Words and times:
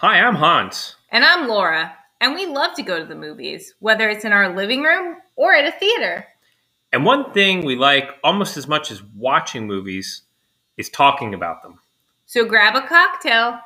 Hi, 0.00 0.20
I'm 0.20 0.36
Hans. 0.36 0.94
And 1.10 1.24
I'm 1.24 1.48
Laura, 1.48 1.92
and 2.20 2.32
we 2.32 2.46
love 2.46 2.72
to 2.74 2.84
go 2.84 3.00
to 3.00 3.04
the 3.04 3.16
movies, 3.16 3.74
whether 3.80 4.08
it's 4.08 4.24
in 4.24 4.32
our 4.32 4.54
living 4.54 4.84
room 4.84 5.16
or 5.34 5.56
at 5.56 5.66
a 5.66 5.76
theater. 5.76 6.24
And 6.92 7.04
one 7.04 7.32
thing 7.32 7.64
we 7.64 7.74
like 7.74 8.10
almost 8.22 8.56
as 8.56 8.68
much 8.68 8.92
as 8.92 9.02
watching 9.02 9.66
movies 9.66 10.22
is 10.76 10.88
talking 10.88 11.34
about 11.34 11.64
them. 11.64 11.80
So 12.26 12.44
grab 12.44 12.76
a 12.76 12.86
cocktail 12.86 13.58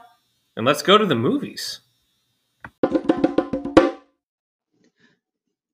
and 0.57 0.65
let's 0.65 0.81
go 0.81 0.97
to 0.97 1.05
the 1.05 1.15
movies. 1.15 1.81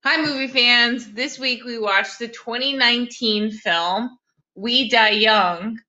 Hi, 0.03 0.21
movie 0.21 0.49
fans. 0.49 1.13
This 1.13 1.39
week 1.39 1.63
we 1.63 1.79
watched 1.79 2.19
the 2.19 2.27
2019 2.27 3.51
film 3.51 4.17
We 4.55 4.89
Die 4.89 5.09
Young, 5.11 5.79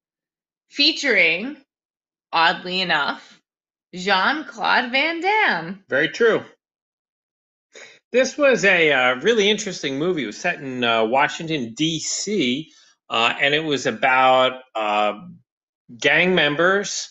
featuring, 0.68 1.56
oddly 2.32 2.80
enough, 2.80 3.39
Jean 3.94 4.44
Claude 4.44 4.90
Van 4.90 5.20
Damme. 5.20 5.84
Very 5.88 6.08
true. 6.08 6.44
This 8.12 8.36
was 8.36 8.64
a 8.64 8.92
uh, 8.92 9.14
really 9.16 9.48
interesting 9.48 9.98
movie. 9.98 10.24
It 10.24 10.26
was 10.26 10.36
set 10.36 10.60
in 10.60 10.82
uh, 10.82 11.04
Washington, 11.04 11.74
D.C., 11.74 12.68
uh, 13.08 13.34
and 13.40 13.54
it 13.54 13.64
was 13.64 13.86
about 13.86 14.60
uh, 14.74 15.14
gang 15.98 16.34
members 16.34 17.10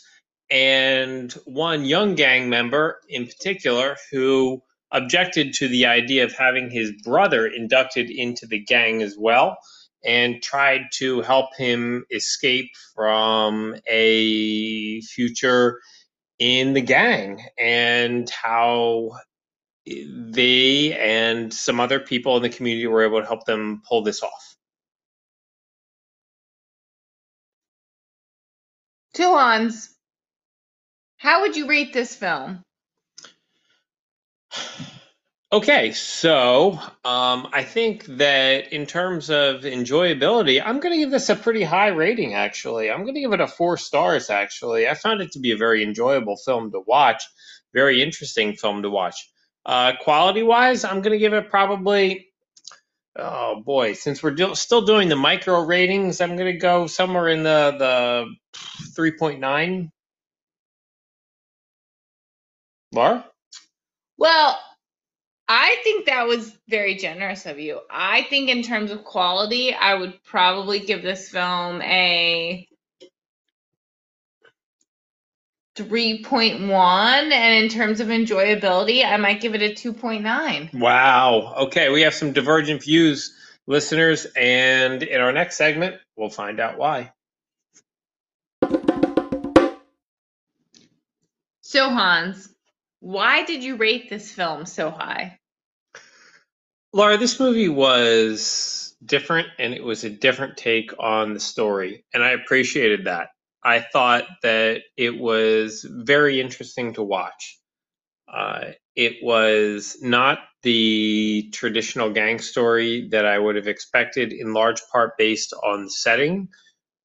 and 0.49 1.31
one 1.45 1.85
young 1.85 2.15
gang 2.15 2.49
member 2.49 2.99
in 3.07 3.27
particular 3.27 3.95
who 4.11 4.61
objected 4.91 5.53
to 5.53 5.67
the 5.67 5.85
idea 5.85 6.23
of 6.23 6.33
having 6.33 6.69
his 6.69 6.91
brother 7.03 7.45
inducted 7.45 8.09
into 8.09 8.47
the 8.47 8.59
gang 8.59 9.02
as 9.02 9.16
well 9.17 9.57
and 10.03 10.41
tried 10.41 10.81
to 10.93 11.21
help 11.21 11.55
him 11.57 12.05
escape 12.09 12.71
from 12.95 13.75
a 13.88 15.02
future 15.02 15.80
in 16.40 16.73
the 16.73 16.82
gang 16.82 17.42
and 17.58 18.30
how 18.30 19.12
they 19.86 20.98
and 20.98 21.54
some 21.54 21.80
other 21.80 22.00
people 22.00 22.38
in 22.38 22.44
the 22.44 22.50
community 22.50 22.88
were 22.88 23.04
able 23.04 23.20
to 23.22 23.28
help 23.28 23.45
them 23.45 23.82
pull 23.88 24.02
this 24.02 24.23
off. 24.23 24.56
Hans, 29.17 29.95
how 31.17 31.42
would 31.42 31.58
you 31.58 31.67
rate 31.67 31.92
this 31.92 32.16
film? 32.16 32.64
Okay, 35.52 35.94
so 35.94 36.73
um, 37.03 37.47
I 37.52 37.64
think 37.64 38.05
that 38.05 38.72
in 38.72 38.86
terms 38.86 39.31
of 39.31 39.61
enjoyability, 39.61 40.61
I'm 40.64 40.80
going 40.80 40.94
to 40.94 41.00
give 41.00 41.09
this 41.09 41.30
a 41.30 41.36
pretty 41.36 41.64
high 41.64 41.88
rating, 41.88 42.36
actually. 42.36 42.92
I'm 42.92 43.02
going 43.02 43.16
to 43.16 43.22
give 43.22 43.33
it 43.33 43.42
a 43.42 43.47
four 43.47 43.75
stars, 43.75 44.30
actually. 44.30 44.88
I 44.88 44.94
found 44.94 45.22
it 45.22 45.31
to 45.31 45.39
be 45.39 45.52
a 45.52 45.58
very 45.58 45.81
enjoyable 45.81 46.38
film 46.38 46.72
to 46.73 46.81
watch, 46.86 47.23
very 47.73 48.03
interesting 48.03 48.53
film 48.53 48.83
to 48.83 48.92
watch. 48.92 49.27
Uh, 49.66 49.94
quality 50.00 50.44
wise, 50.44 50.83
I'm 50.83 51.02
going 51.02 51.14
to 51.14 51.17
give 51.17 51.33
it 51.33 51.50
probably, 51.50 52.27
oh 53.16 53.64
boy, 53.66 53.94
since 53.94 54.22
we're 54.22 54.36
do- 54.36 54.53
still 54.53 54.86
doing 54.86 55.09
the 55.09 55.16
micro 55.16 55.61
ratings, 55.61 56.22
I'm 56.22 56.36
going 56.36 56.53
to 56.53 56.59
go 56.59 56.86
somewhere 56.86 57.27
in 57.27 57.42
the, 57.42 57.75
the 57.80 58.36
3.9. 58.95 59.89
Laura? 62.94 63.25
Well, 64.17 64.59
I 65.52 65.78
think 65.83 66.05
that 66.05 66.28
was 66.28 66.55
very 66.67 66.94
generous 66.95 67.47
of 67.47 67.59
you. 67.59 67.80
I 67.89 68.22
think 68.30 68.52
in 68.52 68.61
terms 68.61 68.92
of 68.92 69.03
quality, 69.03 69.73
I 69.73 69.95
would 69.95 70.23
probably 70.23 70.78
give 70.78 71.02
this 71.02 71.30
film 71.30 71.81
a 71.81 72.67
3.1 75.75 77.32
and 77.32 77.64
in 77.64 77.70
terms 77.70 77.99
of 77.99 78.10
enjoyability, 78.10 79.04
I 79.04 79.17
might 79.17 79.42
give 79.42 79.55
it 79.55 79.64
a 79.64 79.73
2.9. 79.73 80.80
Wow. 80.80 81.55
Okay, 81.61 81.89
we 81.89 82.02
have 82.02 82.14
some 82.14 82.31
divergent 82.31 82.83
views, 82.83 83.33
listeners, 83.66 84.27
and 84.36 85.02
in 85.02 85.20
our 85.20 85.31
next 85.31 85.58
segment, 85.58 85.95
we'll 86.16 86.30
find 86.30 86.60
out 86.60 86.77
why. 86.77 87.11
So 91.61 91.89
Hans, 91.89 92.49
why 92.99 93.43
did 93.43 93.64
you 93.64 93.76
rate 93.76 94.10
this 94.10 94.32
film 94.32 94.65
so 94.65 94.89
high? 94.89 95.39
Laura, 96.92 97.17
this 97.17 97.39
movie 97.39 97.70
was 97.70 98.95
different 99.05 99.48
and 99.60 99.73
it 99.73 99.83
was 99.83 100.04
a 100.04 100.10
different 100.10 100.58
take 100.58 100.92
on 100.99 101.33
the 101.33 101.39
story, 101.39 102.05
and 102.14 102.23
I 102.23 102.32
appreciated 102.32 103.05
that. 103.05 103.30
I 103.64 103.80
thought 103.80 104.23
that 104.43 104.82
it 104.98 105.17
was 105.17 105.86
very 105.87 106.39
interesting 106.39 106.93
to 106.93 107.04
watch. 107.04 107.60
Uh, 108.32 108.71
it 108.95 109.17
was 109.21 109.98
not 110.02 110.39
the 110.64 111.49
traditional 111.54 112.11
gang 112.11 112.39
story 112.39 113.10
that 113.11 113.26
I 113.26 113.37
would 113.37 113.55
have 113.55 113.67
expected, 113.67 114.33
in 114.33 114.54
large 114.54 114.81
part 114.92 115.17
based 115.17 115.54
on 115.54 115.86
the 115.86 115.89
setting. 115.89 116.49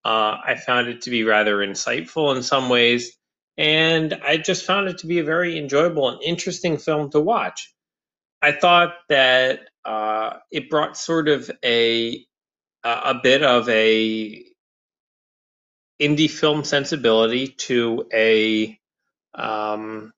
Uh, 0.03 0.37
I 0.45 0.55
found 0.55 0.87
it 0.87 1.01
to 1.01 1.09
be 1.09 1.23
rather 1.23 1.57
insightful 1.57 2.35
in 2.35 2.43
some 2.43 2.69
ways, 2.69 3.17
and 3.57 4.13
I 4.25 4.37
just 4.37 4.65
found 4.65 4.89
it 4.89 4.99
to 4.99 5.07
be 5.07 5.19
a 5.19 5.23
very 5.23 5.57
enjoyable 5.59 6.09
and 6.09 6.21
interesting 6.23 6.77
film 6.77 7.11
to 7.11 7.21
watch. 7.21 7.73
I 8.41 8.53
thought 8.53 8.95
that 9.09 9.61
uh, 9.85 10.35
it 10.51 10.69
brought 10.69 10.97
sort 10.97 11.29
of 11.29 11.51
a 11.65 12.25
a 12.83 13.15
bit 13.23 13.43
of 13.43 13.69
a 13.69 14.43
indie 16.01 16.29
film 16.29 16.63
sensibility 16.63 17.49
to 17.49 18.07
a 18.13 18.79
um, 19.35 20.13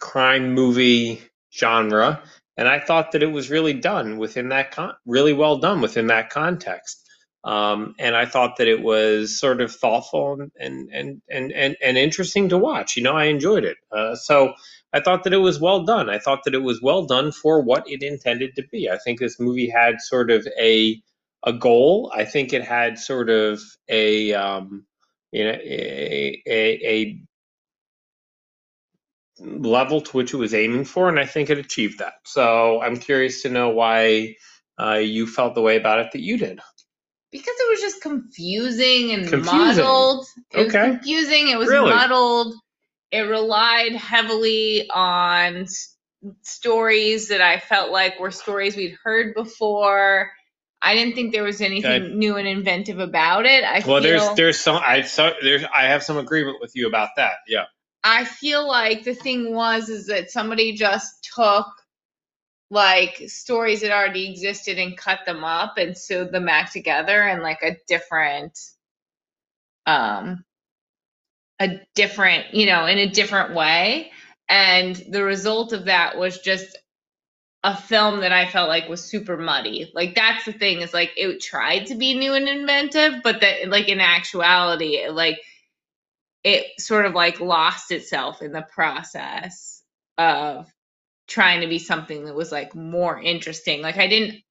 crime 0.00 0.54
movie 0.54 1.22
genre, 1.54 2.22
and 2.56 2.68
I 2.68 2.80
thought 2.80 3.12
that 3.12 3.22
it 3.22 3.32
was 3.32 3.50
really 3.50 3.74
done 3.74 4.18
within 4.18 4.50
that 4.50 4.72
con- 4.72 4.94
really 5.06 5.32
well 5.32 5.58
done 5.58 5.80
within 5.80 6.08
that 6.08 6.30
context. 6.30 7.01
Um, 7.44 7.94
and 7.98 8.14
I 8.16 8.26
thought 8.26 8.56
that 8.58 8.68
it 8.68 8.82
was 8.82 9.38
sort 9.38 9.60
of 9.60 9.74
thoughtful 9.74 10.38
and 10.58 10.90
and 10.92 11.22
and 11.30 11.52
and, 11.52 11.76
and 11.82 11.98
interesting 11.98 12.50
to 12.50 12.58
watch. 12.58 12.96
You 12.96 13.02
know, 13.02 13.14
I 13.16 13.24
enjoyed 13.26 13.64
it. 13.64 13.78
Uh, 13.90 14.14
so 14.14 14.54
I 14.92 15.00
thought 15.00 15.24
that 15.24 15.32
it 15.32 15.38
was 15.38 15.60
well 15.60 15.84
done. 15.84 16.10
I 16.10 16.18
thought 16.18 16.40
that 16.44 16.54
it 16.54 16.62
was 16.62 16.82
well 16.82 17.06
done 17.06 17.32
for 17.32 17.62
what 17.62 17.84
it 17.88 18.02
intended 18.02 18.56
to 18.56 18.64
be. 18.70 18.90
I 18.90 18.98
think 18.98 19.20
this 19.20 19.40
movie 19.40 19.70
had 19.70 20.00
sort 20.00 20.30
of 20.30 20.46
a 20.60 21.02
a 21.44 21.52
goal. 21.52 22.12
I 22.14 22.24
think 22.26 22.52
it 22.52 22.62
had 22.64 22.98
sort 22.98 23.30
of 23.30 23.60
a 23.88 24.34
um, 24.34 24.86
you 25.32 25.44
know 25.44 25.52
a, 25.52 26.42
a, 26.46 26.86
a 26.86 27.20
level 29.40 30.00
to 30.02 30.16
which 30.16 30.34
it 30.34 30.38
was 30.38 30.54
aiming 30.54 30.84
for, 30.84 31.08
and 31.08 31.18
I 31.18 31.26
think 31.26 31.50
it 31.50 31.58
achieved 31.58 32.00
that. 32.00 32.14
So 32.24 32.80
I'm 32.82 32.98
curious 32.98 33.42
to 33.42 33.50
know 33.50 33.70
why 33.70 34.36
uh, 34.80 34.94
you 34.94 35.26
felt 35.26 35.54
the 35.54 35.62
way 35.62 35.76
about 35.76 36.00
it 36.00 36.12
that 36.12 36.22
you 36.22 36.38
did 36.38 36.60
because 37.32 37.54
it 37.58 37.70
was 37.70 37.80
just 37.80 38.02
confusing 38.02 39.12
and 39.12 39.28
confusing. 39.28 39.58
muddled. 39.58 40.26
It 40.52 40.68
okay. 40.68 40.90
was 40.90 40.98
confusing. 40.98 41.48
It 41.48 41.58
was 41.58 41.68
really? 41.68 41.90
muddled. 41.90 42.54
It 43.10 43.22
relied 43.22 43.92
heavily 43.92 44.88
on 44.90 45.66
stories 46.42 47.28
that 47.28 47.40
I 47.40 47.58
felt 47.58 47.90
like 47.90 48.20
were 48.20 48.30
stories 48.30 48.76
we'd 48.76 48.96
heard 49.02 49.34
before. 49.34 50.30
I 50.82 50.94
didn't 50.94 51.14
think 51.14 51.32
there 51.32 51.42
was 51.42 51.60
anything 51.60 52.02
okay. 52.02 52.14
new 52.14 52.36
and 52.36 52.46
inventive 52.46 52.98
about 52.98 53.46
it. 53.46 53.64
I 53.64 53.82
well, 53.86 54.00
feel, 54.00 54.02
there's 54.02 54.36
there's 54.36 54.60
some 54.60 54.80
I 54.84 55.02
so 55.02 55.32
there's 55.42 55.64
I 55.74 55.84
have 55.84 56.02
some 56.02 56.18
agreement 56.18 56.58
with 56.60 56.72
you 56.74 56.86
about 56.86 57.10
that. 57.16 57.34
Yeah. 57.48 57.64
I 58.04 58.24
feel 58.24 58.66
like 58.66 59.04
the 59.04 59.14
thing 59.14 59.54
was 59.54 59.88
is 59.88 60.06
that 60.06 60.30
somebody 60.30 60.74
just 60.74 61.28
took 61.34 61.66
like 62.72 63.22
stories 63.26 63.82
that 63.82 63.92
already 63.92 64.30
existed 64.30 64.78
and 64.78 64.96
cut 64.96 65.20
them 65.26 65.44
up 65.44 65.76
and 65.76 65.96
sewed 65.96 66.32
them 66.32 66.46
back 66.46 66.72
together 66.72 67.28
in 67.28 67.42
like 67.42 67.62
a 67.62 67.76
different 67.86 68.58
um 69.86 70.42
a 71.60 71.80
different 71.94 72.54
you 72.54 72.64
know 72.66 72.86
in 72.86 72.96
a 72.96 73.10
different 73.10 73.54
way 73.54 74.10
and 74.48 74.96
the 75.10 75.22
result 75.22 75.74
of 75.74 75.84
that 75.84 76.16
was 76.16 76.38
just 76.40 76.78
a 77.64 77.76
film 77.76 78.20
that 78.20 78.32
I 78.32 78.48
felt 78.48 78.68
like 78.68 78.88
was 78.88 79.04
super 79.04 79.36
muddy. 79.36 79.90
Like 79.94 80.14
that's 80.14 80.44
the 80.44 80.52
thing 80.52 80.80
is 80.80 80.92
like 80.92 81.12
it 81.16 81.40
tried 81.40 81.86
to 81.86 81.94
be 81.94 82.18
new 82.18 82.34
and 82.34 82.48
inventive, 82.48 83.22
but 83.22 83.40
that 83.40 83.68
like 83.68 83.88
in 83.88 84.00
actuality, 84.00 84.96
it, 84.96 85.14
like 85.14 85.40
it 86.42 86.66
sort 86.80 87.06
of 87.06 87.14
like 87.14 87.40
lost 87.40 87.92
itself 87.92 88.42
in 88.42 88.52
the 88.52 88.66
process 88.74 89.82
of 90.18 90.66
trying 91.32 91.62
to 91.62 91.66
be 91.66 91.78
something 91.78 92.26
that 92.26 92.34
was 92.34 92.52
like 92.52 92.74
more 92.74 93.20
interesting. 93.20 93.80
Like 93.80 93.96
I 93.96 94.06
didn't 94.06 94.42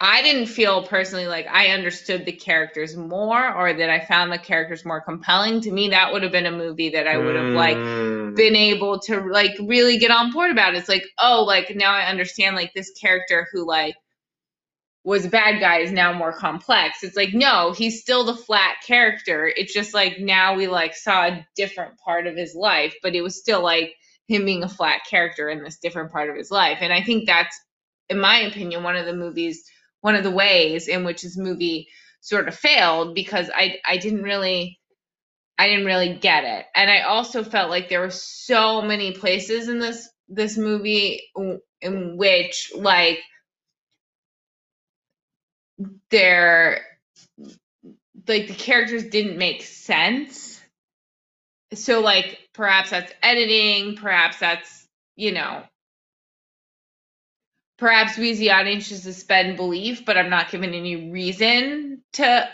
I 0.00 0.22
didn't 0.22 0.46
feel 0.46 0.86
personally 0.86 1.28
like 1.28 1.46
I 1.46 1.68
understood 1.68 2.26
the 2.26 2.32
characters 2.32 2.96
more 2.96 3.54
or 3.54 3.72
that 3.72 3.90
I 3.90 4.04
found 4.04 4.32
the 4.32 4.38
characters 4.38 4.84
more 4.84 5.00
compelling. 5.00 5.60
To 5.62 5.70
me, 5.70 5.90
that 5.90 6.12
would 6.12 6.24
have 6.24 6.32
been 6.32 6.46
a 6.46 6.50
movie 6.50 6.90
that 6.90 7.06
I 7.06 7.16
would 7.16 7.36
have 7.36 7.54
like 7.54 7.76
mm. 7.76 8.34
been 8.34 8.56
able 8.56 8.98
to 9.00 9.20
like 9.30 9.52
really 9.60 9.98
get 9.98 10.10
on 10.10 10.32
board 10.32 10.50
about. 10.50 10.74
It's 10.74 10.88
like, 10.88 11.04
oh, 11.18 11.44
like 11.44 11.74
now 11.76 11.92
I 11.92 12.06
understand 12.06 12.56
like 12.56 12.74
this 12.74 12.90
character 13.00 13.46
who 13.52 13.66
like 13.66 13.94
was 15.04 15.26
a 15.26 15.28
bad 15.30 15.60
guy 15.60 15.78
is 15.78 15.92
now 15.92 16.12
more 16.12 16.32
complex. 16.32 17.04
It's 17.04 17.16
like, 17.16 17.32
no, 17.32 17.72
he's 17.72 18.00
still 18.00 18.24
the 18.24 18.34
flat 18.34 18.76
character. 18.86 19.52
It's 19.54 19.72
just 19.72 19.94
like 19.94 20.18
now 20.18 20.56
we 20.56 20.66
like 20.66 20.96
saw 20.96 21.26
a 21.26 21.46
different 21.56 21.98
part 21.98 22.26
of 22.26 22.36
his 22.36 22.54
life, 22.54 22.96
but 23.02 23.14
it 23.14 23.22
was 23.22 23.38
still 23.38 23.62
like 23.62 23.94
him 24.28 24.44
being 24.44 24.64
a 24.64 24.68
flat 24.68 25.02
character 25.08 25.48
in 25.50 25.62
this 25.62 25.78
different 25.78 26.12
part 26.12 26.30
of 26.30 26.36
his 26.36 26.50
life. 26.50 26.78
And 26.80 26.92
I 26.92 27.02
think 27.02 27.26
that's, 27.26 27.58
in 28.08 28.18
my 28.20 28.40
opinion, 28.40 28.82
one 28.82 28.96
of 28.96 29.06
the 29.06 29.14
movies, 29.16 29.64
one 30.00 30.14
of 30.14 30.24
the 30.24 30.30
ways 30.30 30.88
in 30.88 31.04
which 31.04 31.22
this 31.22 31.36
movie 31.36 31.88
sort 32.20 32.48
of 32.48 32.54
failed 32.54 33.14
because 33.14 33.50
I 33.54 33.78
I 33.86 33.98
didn't 33.98 34.22
really 34.22 34.80
I 35.58 35.68
didn't 35.68 35.86
really 35.86 36.14
get 36.16 36.44
it. 36.44 36.66
And 36.74 36.90
I 36.90 37.02
also 37.02 37.44
felt 37.44 37.70
like 37.70 37.88
there 37.88 38.00
were 38.00 38.10
so 38.10 38.82
many 38.82 39.12
places 39.12 39.68
in 39.68 39.78
this 39.80 40.08
this 40.28 40.58
movie 40.58 41.22
in 41.82 42.16
which 42.16 42.72
like 42.76 43.20
there 46.10 46.80
like 48.28 48.48
the 48.48 48.54
characters 48.54 49.04
didn't 49.06 49.38
make 49.38 49.62
sense. 49.62 50.53
So 51.76 52.00
like 52.00 52.38
perhaps 52.52 52.90
that's 52.90 53.12
editing, 53.22 53.96
perhaps 53.96 54.38
that's, 54.38 54.86
you 55.16 55.32
know, 55.32 55.62
perhaps 57.78 58.16
we 58.16 58.30
as 58.30 58.38
the 58.38 58.52
audience 58.52 58.86
should 58.86 59.00
suspend 59.00 59.56
belief, 59.56 60.04
but 60.04 60.16
I'm 60.16 60.30
not 60.30 60.50
given 60.50 60.74
any 60.74 61.10
reason 61.10 62.02
to 62.14 62.48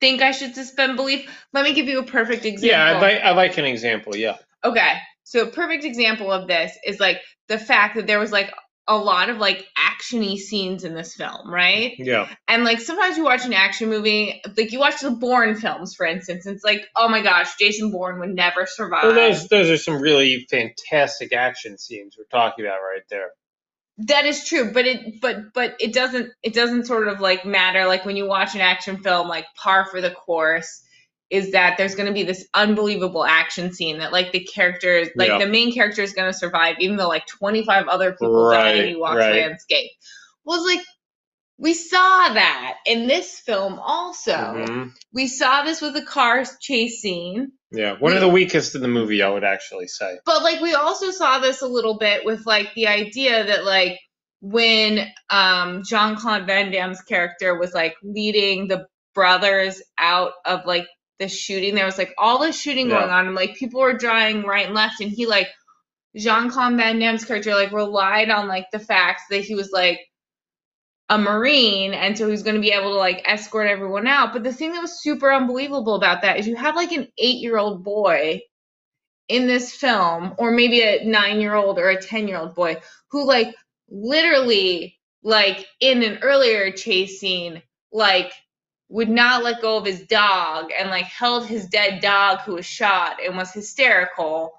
think 0.00 0.22
I 0.22 0.32
should 0.32 0.54
suspend 0.54 0.96
belief. 0.96 1.28
Let 1.52 1.64
me 1.64 1.74
give 1.74 1.86
you 1.86 1.98
a 1.98 2.04
perfect 2.04 2.44
example. 2.44 2.68
Yeah, 2.68 2.96
I 2.96 3.00
like 3.00 3.22
I 3.22 3.30
like 3.32 3.58
an 3.58 3.64
example. 3.64 4.16
Yeah. 4.16 4.36
Okay. 4.64 4.94
So 5.24 5.42
a 5.42 5.50
perfect 5.50 5.84
example 5.84 6.32
of 6.32 6.48
this 6.48 6.76
is 6.86 7.00
like 7.00 7.20
the 7.48 7.58
fact 7.58 7.96
that 7.96 8.06
there 8.06 8.18
was 8.18 8.32
like 8.32 8.52
a 8.88 8.96
lot 8.96 9.28
of 9.28 9.36
like 9.36 9.66
actiony 9.76 10.38
scenes 10.38 10.82
in 10.82 10.94
this 10.94 11.14
film, 11.14 11.52
right? 11.52 11.94
Yeah. 11.98 12.28
And 12.48 12.64
like 12.64 12.80
sometimes 12.80 13.18
you 13.18 13.24
watch 13.24 13.44
an 13.44 13.52
action 13.52 13.90
movie, 13.90 14.40
like 14.56 14.72
you 14.72 14.78
watch 14.78 15.00
the 15.00 15.10
Bourne 15.10 15.54
films, 15.54 15.94
for 15.94 16.06
instance, 16.06 16.46
and 16.46 16.56
it's 16.56 16.64
like, 16.64 16.88
oh 16.96 17.08
my 17.08 17.22
gosh, 17.22 17.56
Jason 17.58 17.90
Bourne 17.92 18.18
would 18.18 18.34
never 18.34 18.66
survive. 18.66 19.04
Well, 19.04 19.14
those 19.14 19.46
those 19.48 19.68
are 19.68 19.76
some 19.76 20.00
really 20.00 20.46
fantastic 20.50 21.34
action 21.34 21.76
scenes 21.76 22.16
we're 22.18 22.24
talking 22.24 22.64
about 22.64 22.78
right 22.78 23.02
there. 23.10 23.28
That 23.98 24.24
is 24.24 24.44
true, 24.46 24.72
but 24.72 24.86
it 24.86 25.20
but 25.20 25.52
but 25.52 25.76
it 25.80 25.92
doesn't 25.92 26.30
it 26.42 26.54
doesn't 26.54 26.86
sort 26.86 27.08
of 27.08 27.20
like 27.20 27.44
matter 27.44 27.86
like 27.86 28.06
when 28.06 28.16
you 28.16 28.26
watch 28.26 28.54
an 28.54 28.62
action 28.62 29.02
film 29.02 29.28
like 29.28 29.44
par 29.54 29.84
for 29.84 30.00
the 30.00 30.10
course 30.10 30.82
is 31.30 31.52
that 31.52 31.76
there's 31.76 31.94
going 31.94 32.06
to 32.06 32.12
be 32.12 32.22
this 32.22 32.46
unbelievable 32.54 33.24
action 33.24 33.72
scene 33.72 33.98
that 33.98 34.12
like 34.12 34.32
the 34.32 34.40
characters 34.44 35.08
like 35.16 35.28
Yeah. 35.28 35.38
the 35.38 35.46
main 35.46 35.72
character 35.74 36.02
is 36.02 36.12
going 36.14 36.32
to 36.32 36.38
survive 36.38 36.76
even 36.80 36.96
though 36.96 37.08
like 37.08 37.26
25 37.26 37.88
other 37.88 38.12
people 38.12 38.50
die 38.50 38.68
and 38.70 38.78
Right, 38.80 38.88
he 38.88 38.96
walks 38.96 39.16
right. 39.18 39.28
away 39.30 39.42
unscathed. 39.42 39.90
Well, 40.44 40.64
like 40.66 40.80
we 41.58 41.74
saw 41.74 42.32
that 42.34 42.76
in 42.86 43.08
this 43.08 43.40
film 43.40 43.78
also. 43.80 44.32
Mhm. 44.32 44.92
We 45.12 45.26
saw 45.26 45.64
this 45.64 45.80
with 45.80 45.92
the 45.94 46.02
car 46.04 46.44
chase 46.60 47.00
scene. 47.02 47.52
Yeah, 47.72 47.96
one 47.98 48.14
of 48.14 48.20
the 48.20 48.28
weakest 48.28 48.74
in 48.76 48.80
the 48.80 48.88
movie, 48.88 49.22
I 49.22 49.28
would 49.28 49.44
actually 49.44 49.88
say. 49.88 50.18
But 50.24 50.42
like 50.42 50.60
we 50.60 50.74
also 50.74 51.10
saw 51.10 51.40
this 51.40 51.60
a 51.60 51.66
little 51.66 51.98
bit 51.98 52.24
with 52.24 52.46
like 52.46 52.72
the 52.74 52.86
idea 52.86 53.44
that 53.44 53.64
like 53.64 53.98
when 54.40 55.06
um 55.30 55.82
Jean 55.84 56.14
Claude 56.16 56.46
Van 56.46 56.70
Damme's 56.70 57.02
character 57.02 57.58
was 57.58 57.74
like 57.74 57.96
leading 58.02 58.68
the 58.68 58.86
brothers 59.14 59.82
out 59.98 60.32
of 60.46 60.60
like 60.64 60.86
the 61.18 61.28
shooting, 61.28 61.74
there 61.74 61.86
was 61.86 61.98
like 61.98 62.14
all 62.18 62.38
this 62.38 62.60
shooting 62.60 62.88
Yeah. 62.88 63.00
going 63.00 63.10
on 63.10 63.26
and 63.26 63.34
like 63.34 63.56
people 63.56 63.80
were 63.80 63.94
dying 63.94 64.42
right 64.44 64.66
and 64.66 64.74
left 64.74 65.00
and 65.00 65.10
he 65.10 65.26
like 65.26 65.48
Jean 66.16 66.50
Claude 66.50 66.76
Van 66.76 66.98
Damme's 66.98 67.24
character 67.24 67.54
like 67.54 67.72
relied 67.72 68.30
on 68.30 68.48
like 68.48 68.66
the 68.72 68.78
fact 68.78 69.22
that 69.30 69.42
he 69.44 69.54
was 69.54 69.70
like 69.72 70.00
a 71.10 71.18
marine 71.18 71.94
and 71.94 72.16
so 72.18 72.28
he's 72.28 72.42
going 72.42 72.56
to 72.56 72.60
be 72.60 72.70
able 72.70 72.90
to 72.90 72.96
like 72.96 73.22
escort 73.26 73.66
everyone 73.66 74.06
out 74.06 74.32
but 74.32 74.44
the 74.44 74.52
thing 74.52 74.72
that 74.72 74.82
was 74.82 75.00
super 75.02 75.32
unbelievable 75.32 75.94
about 75.94 76.22
that 76.22 76.38
is 76.38 76.46
you 76.46 76.54
have 76.54 76.76
like 76.76 76.92
an 76.92 77.08
8-year-old 77.22 77.82
boy 77.82 78.40
in 79.28 79.46
this 79.46 79.72
film 79.74 80.34
or 80.38 80.50
maybe 80.50 80.82
a 80.82 81.04
9-year-old 81.04 81.78
or 81.78 81.90
a 81.90 81.96
10-year-old 81.96 82.54
boy 82.54 82.76
who 83.10 83.24
like 83.26 83.54
literally 83.90 84.98
like 85.22 85.66
in 85.80 86.02
an 86.02 86.18
earlier 86.22 86.70
chase 86.72 87.18
scene 87.18 87.62
like 87.92 88.32
would 88.88 89.08
not 89.08 89.44
let 89.44 89.60
go 89.60 89.76
of 89.76 89.84
his 89.84 90.02
dog 90.02 90.70
and 90.76 90.90
like 90.90 91.04
held 91.04 91.46
his 91.46 91.66
dead 91.66 92.00
dog 92.00 92.40
who 92.40 92.54
was 92.54 92.66
shot 92.66 93.18
and 93.24 93.36
was 93.36 93.52
hysterical. 93.52 94.52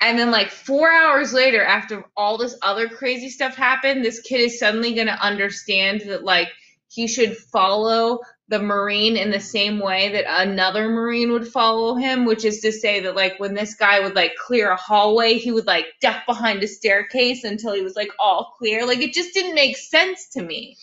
And 0.00 0.18
then 0.18 0.30
like 0.30 0.50
4 0.50 0.90
hours 0.90 1.32
later 1.32 1.62
after 1.62 2.04
all 2.16 2.38
this 2.38 2.56
other 2.62 2.88
crazy 2.88 3.30
stuff 3.30 3.56
happened 3.56 4.04
this 4.04 4.20
kid 4.20 4.40
is 4.40 4.58
suddenly 4.58 4.94
going 4.94 5.08
to 5.08 5.12
understand 5.24 6.02
that 6.02 6.22
like 6.24 6.48
he 6.88 7.08
should 7.08 7.36
follow 7.36 8.20
the 8.48 8.60
marine 8.60 9.16
in 9.16 9.30
the 9.30 9.40
same 9.40 9.80
way 9.80 10.12
that 10.12 10.24
another 10.42 10.88
marine 10.88 11.32
would 11.32 11.48
follow 11.48 11.96
him 11.96 12.24
which 12.24 12.44
is 12.44 12.60
to 12.60 12.72
say 12.72 13.00
that 13.00 13.16
like 13.16 13.38
when 13.40 13.54
this 13.54 13.74
guy 13.74 14.00
would 14.00 14.14
like 14.14 14.36
clear 14.36 14.70
a 14.70 14.76
hallway 14.76 15.34
he 15.34 15.50
would 15.52 15.66
like 15.66 15.86
duck 16.00 16.24
behind 16.26 16.62
a 16.62 16.68
staircase 16.68 17.44
until 17.44 17.74
he 17.74 17.82
was 17.82 17.96
like 17.96 18.10
all 18.20 18.54
clear. 18.58 18.86
Like 18.86 19.00
it 19.00 19.12
just 19.12 19.34
didn't 19.34 19.56
make 19.56 19.76
sense 19.76 20.30
to 20.30 20.42
me 20.42 20.76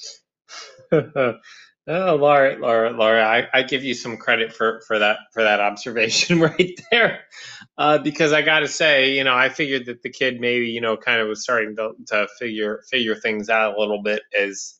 oh, 1.87 2.15
Laura, 2.15 2.57
Laura, 2.59 2.91
Laura, 2.91 3.23
I, 3.25 3.47
I 3.53 3.63
give 3.63 3.83
you 3.83 3.93
some 3.93 4.17
credit 4.17 4.53
for, 4.53 4.81
for 4.87 4.99
that 4.99 5.19
for 5.33 5.43
that 5.43 5.59
observation 5.59 6.39
right 6.41 6.79
there, 6.91 7.21
uh, 7.77 7.97
because 7.99 8.33
I 8.33 8.41
got 8.41 8.61
to 8.61 8.67
say, 8.67 9.15
you 9.17 9.23
know, 9.23 9.35
I 9.35 9.49
figured 9.49 9.85
that 9.87 10.01
the 10.03 10.09
kid 10.09 10.41
maybe, 10.41 10.67
you 10.69 10.81
know, 10.81 10.97
kind 10.97 11.21
of 11.21 11.27
was 11.27 11.43
starting 11.43 11.75
to, 11.77 11.93
to 12.07 12.27
figure 12.39 12.83
figure 12.91 13.15
things 13.15 13.49
out 13.49 13.77
a 13.77 13.79
little 13.79 14.01
bit 14.03 14.23
as, 14.39 14.75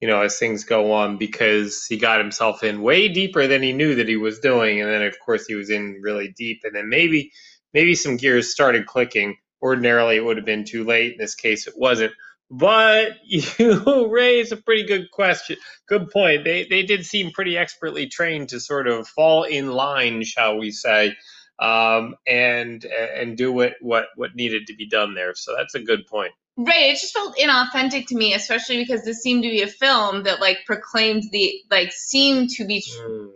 you 0.00 0.08
know, 0.08 0.22
as 0.22 0.38
things 0.38 0.64
go 0.64 0.92
on, 0.92 1.18
because 1.18 1.86
he 1.86 1.96
got 1.98 2.20
himself 2.20 2.62
in 2.64 2.82
way 2.82 3.08
deeper 3.08 3.46
than 3.46 3.62
he 3.62 3.72
knew 3.72 3.94
that 3.96 4.08
he 4.08 4.16
was 4.16 4.38
doing, 4.40 4.80
and 4.80 4.90
then 4.90 5.02
of 5.02 5.16
course 5.24 5.46
he 5.46 5.54
was 5.54 5.70
in 5.70 6.00
really 6.02 6.34
deep, 6.36 6.60
and 6.64 6.74
then 6.74 6.88
maybe 6.88 7.32
maybe 7.74 7.94
some 7.94 8.16
gears 8.16 8.52
started 8.52 8.86
clicking. 8.86 9.36
Ordinarily, 9.62 10.16
it 10.16 10.24
would 10.24 10.36
have 10.36 10.46
been 10.46 10.64
too 10.64 10.84
late. 10.84 11.12
In 11.12 11.18
this 11.18 11.34
case, 11.34 11.66
it 11.66 11.74
wasn't. 11.76 12.12
But 12.50 13.12
you 13.24 14.08
raise 14.10 14.52
a 14.52 14.56
pretty 14.56 14.84
good 14.84 15.10
question 15.10 15.56
good 15.86 16.10
point. 16.10 16.44
They 16.44 16.64
they 16.64 16.82
did 16.82 17.06
seem 17.06 17.30
pretty 17.30 17.56
expertly 17.56 18.06
trained 18.06 18.50
to 18.50 18.60
sort 18.60 18.88
of 18.88 19.08
fall 19.08 19.44
in 19.44 19.70
line, 19.70 20.22
shall 20.24 20.58
we 20.58 20.70
say, 20.70 21.16
um, 21.58 22.16
and 22.26 22.84
and 22.84 23.36
do 23.36 23.52
what 23.52 23.74
what 23.80 24.06
what 24.16 24.34
needed 24.34 24.66
to 24.68 24.76
be 24.76 24.88
done 24.88 25.14
there. 25.14 25.34
So 25.34 25.54
that's 25.56 25.74
a 25.74 25.80
good 25.80 26.06
point. 26.06 26.32
Right, 26.58 26.90
it 26.90 26.98
just 26.98 27.12
felt 27.12 27.36
inauthentic 27.36 28.06
to 28.06 28.16
me, 28.16 28.32
especially 28.32 28.78
because 28.78 29.04
this 29.04 29.20
seemed 29.20 29.42
to 29.42 29.50
be 29.50 29.60
a 29.60 29.66
film 29.66 30.22
that 30.22 30.40
like 30.40 30.60
proclaimed 30.64 31.24
the 31.30 31.52
like 31.70 31.92
seemed 31.92 32.48
to 32.50 32.66
be 32.66 32.82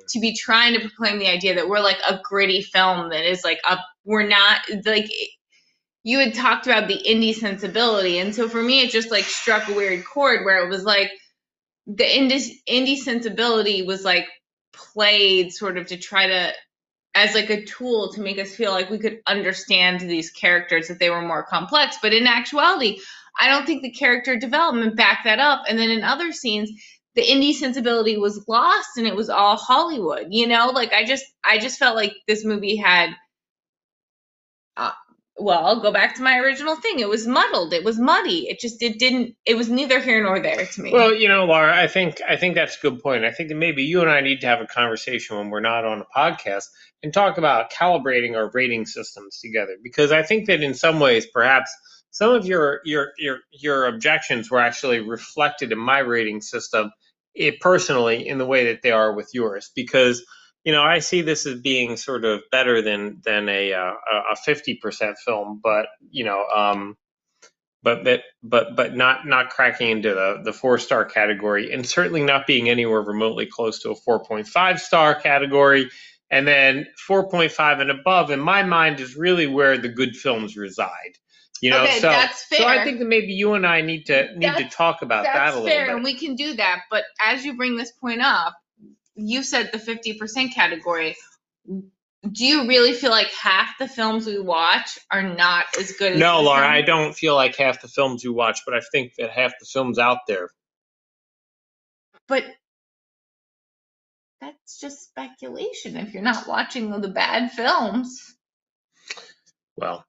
to 0.09 0.21
be 0.21 0.35
trying 0.35 0.73
to 0.75 0.81
proclaim 0.81 1.19
the 1.19 1.29
idea 1.29 1.55
that 1.55 1.69
we're 1.69 1.81
like 1.81 1.99
a 2.09 2.19
gritty 2.23 2.63
film 2.63 3.11
that 3.11 3.29
is 3.31 3.45
like 3.45 3.61
a 3.69 3.77
we're 4.05 4.27
not 4.27 4.61
like 4.87 5.11
you 6.03 6.19
had 6.19 6.35
talked 6.35 6.67
about 6.67 6.89
the 6.89 7.01
indie 7.09 7.35
sensibility. 7.35 8.19
And 8.19 8.35
so 8.35 8.49
for 8.49 8.63
me 8.63 8.81
it 8.81 8.91
just 8.91 9.11
like 9.11 9.25
struck 9.25 9.69
a 9.69 9.75
weird 9.75 10.05
chord 10.05 10.45
where 10.45 10.65
it 10.65 10.69
was 10.71 10.85
like 10.85 11.11
the 11.87 12.05
indie 12.05 12.49
indie 12.69 12.97
sensibility 12.97 13.83
was 13.83 14.05
like 14.05 14.27
played 14.73 15.53
sort 15.53 15.77
of 15.77 15.87
to 15.89 15.97
try 15.97 16.27
to 16.29 16.53
as 17.15 17.35
like 17.35 17.51
a 17.51 17.65
tool 17.65 18.13
to 18.13 18.21
make 18.21 18.39
us 18.39 18.55
feel 18.55 18.71
like 18.71 18.89
we 18.89 18.99
could 18.99 19.21
understand 19.27 20.01
these 20.01 20.31
characters 20.31 20.89
that 20.89 20.99
they 21.01 21.11
were 21.11 21.23
more 21.23 21.43
complex. 21.43 21.99
But 22.01 22.15
in 22.15 22.27
actuality 22.27 22.99
i 23.41 23.49
don't 23.49 23.67
think 23.67 23.83
the 23.83 23.93
character 23.93 24.37
development 24.37 24.97
backed 24.97 25.25
that 25.25 25.39
up. 25.39 25.63
And 25.69 25.79
then 25.79 25.91
in 25.91 26.03
other 26.05 26.33
scenes 26.33 26.71
the 27.17 27.23
indie 27.23 27.55
sensibility 27.55 28.17
was 28.17 28.45
lost 28.49 28.91
and 28.97 29.07
it 29.07 29.17
was 29.17 29.29
all 29.29 29.57
hollywood 29.57 30.29
you 30.31 30.47
know? 30.47 30.69
Like 30.71 30.93
i 30.93 31.05
just 31.05 31.25
i 31.45 31.59
just 31.59 31.79
felt 31.79 31.97
like 31.97 32.15
this 32.27 32.45
movie 32.45 32.77
had 32.77 33.11
uh, 34.77 34.93
well 35.41 35.67
i'll 35.67 35.81
go 35.81 35.93
back 35.93 36.15
to 36.17 36.23
my 36.23 36.39
original 36.39 36.77
thing. 36.77 37.01
It 37.01 37.09
was 37.09 37.27
muddled. 37.27 37.73
It 37.73 37.85
was 37.85 37.99
muddy. 37.99 38.49
It 38.49 38.61
just 38.61 38.83
it 38.83 38.99
didn't 38.99 39.37
it 39.47 39.57
was 39.57 39.69
neither 39.69 40.01
here 40.01 40.23
nor 40.23 40.41
there 40.41 40.67
to 40.67 40.83
me. 40.83 40.93
Well, 40.93 41.15
you 41.15 41.29
know, 41.29 41.45
Laura, 41.45 41.75
I 41.75 41.87
think 41.87 42.21
I 42.29 42.37
think 42.37 42.55
that's 42.55 42.77
a 42.77 42.81
good 42.81 43.03
point. 43.03 43.25
I 43.25 43.33
think 43.33 43.49
that 43.49 43.57
maybe 43.57 43.83
you 43.85 44.01
and 44.01 44.11
I 44.11 44.21
need 44.21 44.41
to 44.43 44.47
have 44.47 44.61
a 44.61 44.67
conversation 44.67 45.37
when 45.37 45.51
we're 45.51 45.61
not 45.61 45.85
on 45.85 46.03
a 46.03 46.19
podcast 46.19 46.65
and 47.03 47.13
talk 47.13 47.39
about 47.39 47.73
calibrating 47.73 48.37
our 48.37 48.51
rating 48.53 48.87
systems 48.87 49.41
together. 49.41 49.77
Because 49.83 50.13
I 50.13 50.23
think 50.23 50.47
that 50.47 50.63
in 50.63 50.75
some 50.75 51.01
ways 51.01 51.27
perhaps 51.27 51.75
some 52.11 52.33
of 52.33 52.47
your 52.47 52.81
your 52.85 53.13
your 53.19 53.39
your 53.53 53.87
objections 53.87 54.51
were 54.51 54.61
actually 54.61 55.01
reflected 55.01 55.73
in 55.73 55.79
my 55.79 56.01
rating 56.01 56.41
system 56.41 56.91
it, 57.35 57.61
personally 57.61 58.27
in 58.27 58.39
the 58.39 58.47
way 58.47 58.67
that 58.67 58.83
they 58.83 58.91
are 58.91 59.15
with 59.15 59.31
yours. 59.33 59.71
Because 59.75 60.25
you 60.65 60.73
know 60.73 60.83
I 60.83 61.01
see 61.01 61.23
this 61.23 61.47
as 61.47 61.61
being 61.61 61.97
sort 61.97 62.25
of 62.25 62.43
better 62.53 62.83
than 62.83 63.21
than 63.25 63.49
a 63.49 63.73
uh, 63.73 63.93
a 64.33 64.37
fifty 64.37 64.77
percent 64.77 65.19
film, 65.25 65.61
but 65.63 65.87
you 66.11 66.25
know 66.25 66.45
um, 66.55 66.97
but 67.83 68.05
that 68.05 68.23
but 68.43 68.77
but 68.77 68.95
not 68.97 69.27
not 69.27 69.51
cracking 69.51 69.91
into 69.91 70.15
the 70.15 70.43
the 70.45 70.53
four 70.53 70.79
star 70.79 71.05
category 71.05 71.73
and 71.73 71.87
certainly 71.87 72.23
not 72.23 72.47
being 72.47 72.69
anywhere 72.69 73.03
remotely 73.03 73.47
close 73.47 73.81
to 73.81 73.91
a 73.91 73.97
4.5 73.97 74.79
star 74.79 75.15
category 75.15 75.91
and 76.31 76.47
then 76.47 76.87
4.5 77.09 77.81
and 77.81 77.91
above 77.91 78.31
in 78.31 78.41
my 78.41 78.63
mind 78.63 79.01
is 79.01 79.17
really 79.17 79.47
where 79.47 79.79
the 79.79 79.89
good 79.89 80.17
films 80.17 80.57
reside 80.57 81.17
you 81.63 81.71
know 81.71 81.83
Okay, 81.85 82.01
so 82.01 82.09
that's 82.09 82.49
so 82.51 82.67
i 82.67 82.85
think 82.85 82.99
that 82.99 83.09
maybe 83.09 83.33
you 83.33 83.55
and 83.55 83.67
i 83.67 83.81
need 83.81 84.07
to 84.07 84.29
need 84.37 84.57
to 84.57 84.69
talk 84.69 85.03
about 85.03 85.25
that 85.25 85.55
a 85.55 85.61
little 85.61 85.69
fair, 85.69 85.87
bit 85.87 85.95
and 85.95 86.05
we 86.05 86.15
can 86.15 86.35
do 86.35 86.55
that. 86.55 86.83
But 86.91 87.05
as 87.21 87.45
you 87.45 87.57
bring 87.57 87.77
this 87.77 87.93
point 87.93 88.23
up, 88.23 88.55
you 89.21 89.43
said 89.43 89.71
the 89.73 89.79
fifty 89.79 90.15
percent 90.15 90.55
category. 90.55 91.17
do 91.67 92.47
you 92.47 92.67
really 92.67 92.93
feel 92.93 93.11
like 93.11 93.29
half 93.29 93.79
the 93.79 93.89
films 93.89 94.27
we 94.27 94.39
watch 94.39 94.99
are 95.11 95.23
not 95.23 95.67
as 95.79 95.93
good 95.93 96.13
as 96.13 96.19
No, 96.19 96.43
Laura? 96.43 96.67
I 96.67 96.83
don't 96.83 97.15
feel 97.15 97.35
like 97.35 97.57
half 97.57 97.83
the 97.83 97.89
films 97.89 98.25
you 98.25 98.33
watch, 98.33 98.61
but 98.65 98.75
I 98.75 98.81
think 98.93 99.15
that 99.19 99.31
half 99.31 99.53
the 99.59 99.67
films 99.67 99.99
out 99.99 100.19
there. 100.27 100.49
But 102.29 102.45
that's 104.41 104.81
just 104.81 105.05
speculation 105.05 105.97
if 105.97 106.15
you're 106.15 106.23
not 106.23 106.47
watching 106.47 106.91
the 107.01 107.09
bad 107.09 107.53
films. 107.53 108.35
Well, 109.77 110.05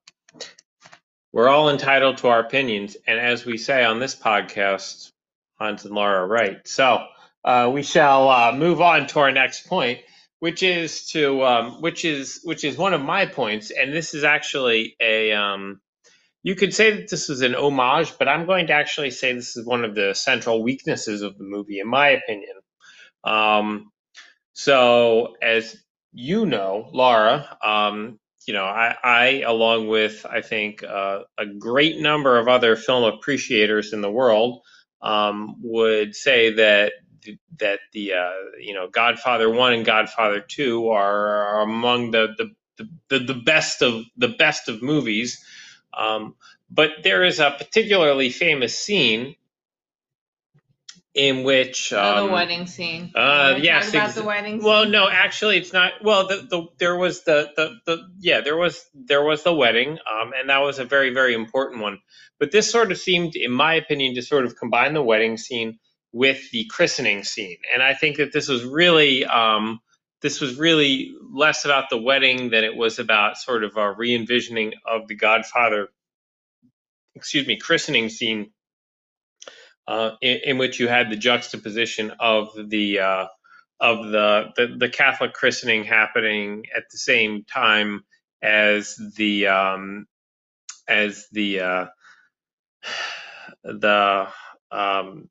we're 1.32 1.48
all 1.48 1.70
entitled 1.70 2.18
to 2.18 2.28
our 2.28 2.40
opinions, 2.40 2.96
and 3.06 3.18
as 3.18 3.44
we 3.44 3.58
say 3.58 3.84
on 3.84 3.98
this 3.98 4.14
podcast, 4.14 5.10
Hans 5.58 5.84
and 5.84 5.94
Laura 5.94 6.24
are 6.24 6.26
right. 6.26 6.66
So 6.66 7.06
uh, 7.44 7.70
we 7.72 7.82
shall 7.82 8.28
uh, 8.30 8.52
move 8.52 8.80
on 8.80 9.06
to 9.08 9.20
our 9.20 9.32
next 9.32 9.66
point, 9.68 10.00
which 10.40 10.62
is 10.62 11.08
to 11.10 11.44
um, 11.44 11.82
which 11.82 12.04
is 12.04 12.40
which 12.44 12.64
is 12.64 12.78
one 12.78 12.94
of 12.94 13.02
my 13.02 13.26
points, 13.26 13.70
and 13.72 13.92
this 13.92 14.14
is 14.14 14.24
actually 14.24 14.96
a 15.00 15.32
um, 15.32 15.80
you 16.44 16.56
could 16.56 16.74
say 16.74 16.92
that 16.92 17.10
this 17.10 17.30
is 17.30 17.42
an 17.42 17.54
homage, 17.56 18.14
but 18.18 18.28
I'm 18.28 18.46
going 18.46 18.68
to 18.68 18.74
actually 18.74 19.12
say 19.12 19.34
this 19.34 19.56
is 19.56 19.66
one 19.66 19.84
of 19.84 19.94
the 19.96 20.14
central 20.14 20.64
weaknesses 20.64 21.22
of 21.22 21.38
the 21.38 21.44
movie, 21.44 21.80
in 21.80 21.88
my 21.88 22.10
opinion. 22.10 22.54
Um, 23.24 23.92
so, 24.54 25.34
as 25.42 25.76
you 26.12 26.46
know, 26.46 26.90
Laura, 26.92 27.58
um, 27.64 28.20
you 28.46 28.54
know, 28.54 28.64
I, 28.64 28.96
I, 29.04 29.26
along 29.46 29.88
with 29.88 30.26
I 30.28 30.42
think 30.42 30.82
uh, 30.84 31.20
a 31.38 31.46
great 31.46 32.00
number 32.00 32.38
of 32.38 32.48
other 32.48 32.76
film 32.76 33.04
appreciators 33.04 33.92
in 33.92 34.00
the 34.02 34.10
world, 34.10 34.62
um, 35.02 35.56
would 35.62 36.16
say 36.16 36.54
that 36.54 36.92
that 37.60 37.80
the 37.92 38.14
uh, 38.14 38.32
you 38.60 38.74
know 38.74 38.88
Godfather 38.88 39.50
One 39.50 39.72
and 39.74 39.84
Godfather 39.84 40.40
Two 40.40 40.90
are, 40.90 41.28
are 41.58 41.62
among 41.62 42.12
the 42.12 42.28
the, 42.78 42.88
the 43.10 43.18
the 43.20 43.34
best 43.34 43.82
of 43.82 44.04
the 44.16 44.28
best 44.28 44.68
of 44.68 44.82
movies. 44.82 45.44
Um, 45.96 46.36
but 46.70 46.90
there 47.04 47.24
is 47.24 47.40
a 47.40 47.50
particularly 47.58 48.30
famous 48.30 48.78
scene 48.78 49.36
in 51.14 51.44
which 51.44 51.92
Oh, 51.92 52.22
um, 52.22 52.28
the 52.28 52.32
wedding 52.32 52.66
scene. 52.66 53.12
uh, 53.14 53.58
yes, 53.60 53.90
about 53.90 54.06
ex- 54.06 54.14
the 54.16 54.24
wedding 54.24 54.60
scene. 54.60 54.66
well, 54.68 54.86
no, 54.88 55.08
actually, 55.10 55.58
it's 55.58 55.72
not. 55.74 55.92
Well, 56.02 56.28
the, 56.28 56.36
the 56.50 56.66
there 56.78 56.96
was 56.96 57.24
the, 57.24 57.50
the 57.56 57.76
the 57.86 57.98
yeah, 58.20 58.40
there 58.42 58.56
was 58.56 58.82
there 58.94 59.24
was 59.24 59.42
the 59.44 59.54
wedding, 59.54 59.98
um, 60.10 60.32
and 60.38 60.50
that 60.50 60.60
was 60.60 60.78
a 60.80 60.86
very 60.86 61.12
very 61.12 61.34
important 61.34 61.82
one. 61.82 62.00
But 62.40 62.52
this 62.52 62.70
sort 62.70 62.92
of 62.92 62.98
seemed, 62.98 63.36
in 63.36 63.52
my 63.52 63.74
opinion, 63.74 64.14
to 64.16 64.22
sort 64.22 64.46
of 64.46 64.56
combine 64.56 64.94
the 64.94 65.02
wedding 65.02 65.36
scene 65.36 65.78
with 66.12 66.50
the 66.52 66.64
christening 66.66 67.24
scene, 67.24 67.58
and 67.74 67.82
I 67.82 67.94
think 67.94 68.18
that 68.18 68.32
this 68.32 68.48
was 68.48 68.64
really 68.64 69.24
um, 69.24 69.80
this 70.22 70.40
was 70.40 70.58
really 70.58 71.14
less 71.32 71.64
about 71.64 71.90
the 71.90 71.98
wedding 71.98 72.50
than 72.50 72.64
it 72.64 72.76
was 72.76 72.98
about 72.98 73.38
sort 73.38 73.64
of 73.64 73.76
a 73.76 73.92
re-envisioning 73.92 74.74
of 74.86 75.08
the 75.08 75.16
Godfather, 75.16 75.88
excuse 77.16 77.46
me, 77.46 77.58
christening 77.58 78.08
scene 78.10 78.52
uh, 79.88 80.12
in, 80.22 80.40
in 80.44 80.58
which 80.58 80.80
you 80.80 80.88
had 80.88 81.10
the 81.10 81.16
juxtaposition 81.16 82.12
of 82.20 82.50
the 82.70 83.00
uh, 83.00 83.26
of 83.80 84.10
the, 84.10 84.52
the 84.56 84.76
the 84.78 84.90
Catholic 84.90 85.34
christening 85.34 85.84
happening 85.84 86.64
at 86.76 86.84
the 86.92 86.98
same 86.98 87.44
time 87.44 88.04
as 88.42 88.96
the 89.16 89.48
um, 89.48 90.06
as 90.88 91.26
the 91.32 91.60
uh, 91.60 91.86
the 93.64 94.28
um, 94.72 95.30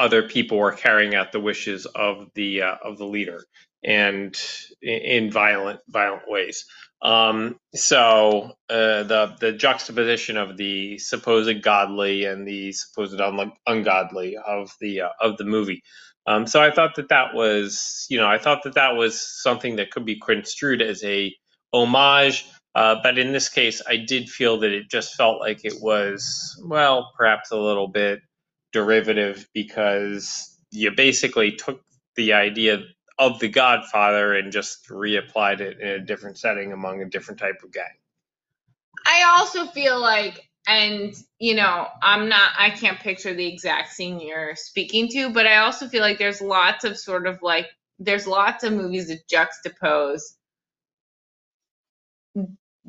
other 0.00 0.24
people 0.24 0.58
were 0.58 0.72
carrying 0.72 1.14
out 1.16 1.32
the 1.32 1.40
wishes 1.40 1.86
of 1.86 2.28
the 2.36 2.62
uh, 2.62 2.76
of 2.84 2.98
the 2.98 3.06
leader 3.06 3.44
and 3.84 4.36
in, 4.82 5.00
violent 5.32 5.80
violent 5.88 6.24
ways. 6.28 6.66
Um, 7.02 7.58
so 7.74 8.54
uh, 8.70 9.04
the 9.04 9.36
the 9.40 9.52
juxtaposition 9.52 10.38
of 10.38 10.58
the 10.58 10.98
supposed 10.98 11.62
godly 11.62 12.26
and 12.26 12.48
the 12.48 12.72
supposed 12.72 13.20
un- 13.20 13.52
ungodly 13.68 14.38
of 14.38 14.72
the 14.80 15.02
uh, 15.02 15.10
of 15.20 15.38
the 15.38 15.44
movie. 15.44 15.82
Um, 16.26 16.46
so 16.48 16.62
I 16.62 16.72
thought 16.72 16.96
that 16.96 17.10
that 17.10 17.34
was 17.34 18.06
you 18.10 18.18
know 18.18 18.28
I 18.28 18.38
thought 18.38 18.64
that 18.64 18.76
that 18.76 18.96
was 18.96 19.20
something 19.42 19.76
that 19.76 19.92
could 19.92 20.06
be 20.06 20.20
construed 20.20 20.82
as 20.82 21.04
a 21.04 21.34
homage. 21.74 22.46
Uh, 22.74 22.96
but 23.02 23.18
in 23.18 23.32
this 23.32 23.50
case, 23.50 23.82
I 23.88 23.98
did 23.98 24.30
feel 24.30 24.60
that 24.60 24.72
it 24.72 24.90
just 24.90 25.16
felt 25.16 25.40
like 25.40 25.64
it 25.64 25.74
was 25.82 26.60
well, 26.66 27.12
perhaps 27.18 27.52
a 27.52 27.58
little 27.58 27.88
bit 27.88 28.20
derivative 28.72 29.48
because 29.54 30.56
you 30.70 30.90
basically 30.92 31.52
took 31.52 31.82
the 32.16 32.34
idea 32.34 32.80
of 33.18 33.40
the 33.40 33.48
Godfather 33.48 34.34
and 34.34 34.52
just 34.52 34.88
reapplied 34.88 35.60
it 35.60 35.80
in 35.80 35.88
a 35.88 36.00
different 36.00 36.38
setting 36.38 36.72
among 36.72 37.02
a 37.02 37.06
different 37.08 37.40
type 37.40 37.62
of 37.64 37.72
gang. 37.72 37.84
I 39.06 39.36
also 39.38 39.66
feel 39.66 40.00
like, 40.00 40.48
and 40.66 41.14
you 41.38 41.54
know, 41.56 41.86
I'm 42.02 42.28
not, 42.28 42.52
I 42.58 42.70
can't 42.70 42.98
picture 43.00 43.34
the 43.34 43.46
exact 43.46 43.92
scene 43.92 44.20
you're 44.20 44.56
speaking 44.56 45.08
to, 45.10 45.30
but 45.32 45.46
I 45.46 45.58
also 45.58 45.88
feel 45.88 46.02
like 46.02 46.18
there's 46.18 46.40
lots 46.40 46.84
of 46.84 46.98
sort 46.98 47.26
of 47.26 47.40
like, 47.42 47.66
there's 47.98 48.26
lots 48.26 48.64
of 48.64 48.72
movies 48.72 49.08
that 49.08 49.26
juxtapose, 49.28 50.22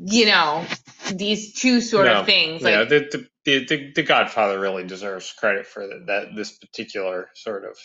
you 0.06 0.26
know, 0.26 0.66
these 1.14 1.54
two 1.54 1.82
sort 1.82 2.06
No, 2.06 2.14
of 2.14 2.26
things. 2.26 2.62
yeah, 2.62 2.64
Like, 2.64 2.90
the, 2.90 3.00
the 3.12 3.28
the 3.46 3.66
the 3.66 3.92
the 3.96 4.04
Godfather 4.04 4.60
really 4.60 4.86
deserves 4.86 5.34
credit 5.34 5.68
for 5.68 5.88
that, 5.88 6.06
that 6.08 6.36
this 6.36 6.58
particular 6.58 7.30
sort 7.36 7.66
of. 7.66 7.78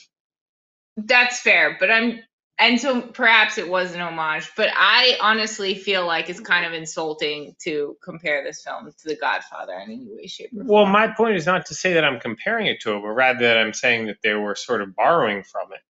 that's 0.97 1.41
fair, 1.41 1.77
but 1.81 1.91
I'm, 1.91 2.21
and 2.59 2.81
so 2.81 3.03
perhaps 3.03 3.59
it 3.59 3.69
was 3.69 3.95
an 3.95 4.01
homage, 4.01 4.51
but 4.57 4.71
I 4.75 5.19
honestly 5.23 5.75
feel 5.75 6.07
like 6.07 6.31
it's 6.31 6.41
kind 6.41 6.67
of 6.67 6.73
insulting 6.75 7.55
to 7.65 7.97
compare 8.05 8.45
this 8.45 8.63
film 8.65 8.87
to 8.87 9.09
The 9.09 9.17
Godfather 9.17 9.75
in 9.75 9.91
any 9.93 10.07
way, 10.09 10.27
shape, 10.29 10.53
or 10.57 10.65
form. 10.65 10.69
Well, 10.69 10.87
my 10.87 11.09
point 11.09 11.37
is 11.37 11.47
not 11.47 11.67
to 11.67 11.75
say 11.75 11.95
that 11.95 12.05
I'm 12.05 12.21
comparing 12.21 12.67
it 12.69 12.81
to 12.83 12.97
it, 12.97 13.03
but 13.03 13.09
rather 13.11 13.41
that 13.41 13.59
I'm 13.59 13.75
saying 13.75 14.07
that 14.07 14.19
they 14.23 14.35
were 14.35 14.55
sort 14.57 14.83
of 14.83 14.97
borrowing 14.97 15.45
from 15.45 15.73
it 15.73 15.81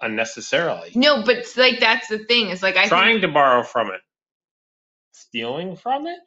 unnecessarily, 0.00 0.92
No, 0.94 1.24
but 1.24 1.46
like 1.56 1.80
that's 1.80 2.08
the 2.08 2.20
thing. 2.20 2.50
Is 2.50 2.62
like 2.62 2.76
I 2.76 2.88
think 2.90 2.90
trying 2.90 3.20
to 3.22 3.28
borrow 3.28 3.62
from 3.64 3.88
it, 3.88 4.00
stealing 5.12 5.76
from 5.76 6.06
it. 6.06 6.20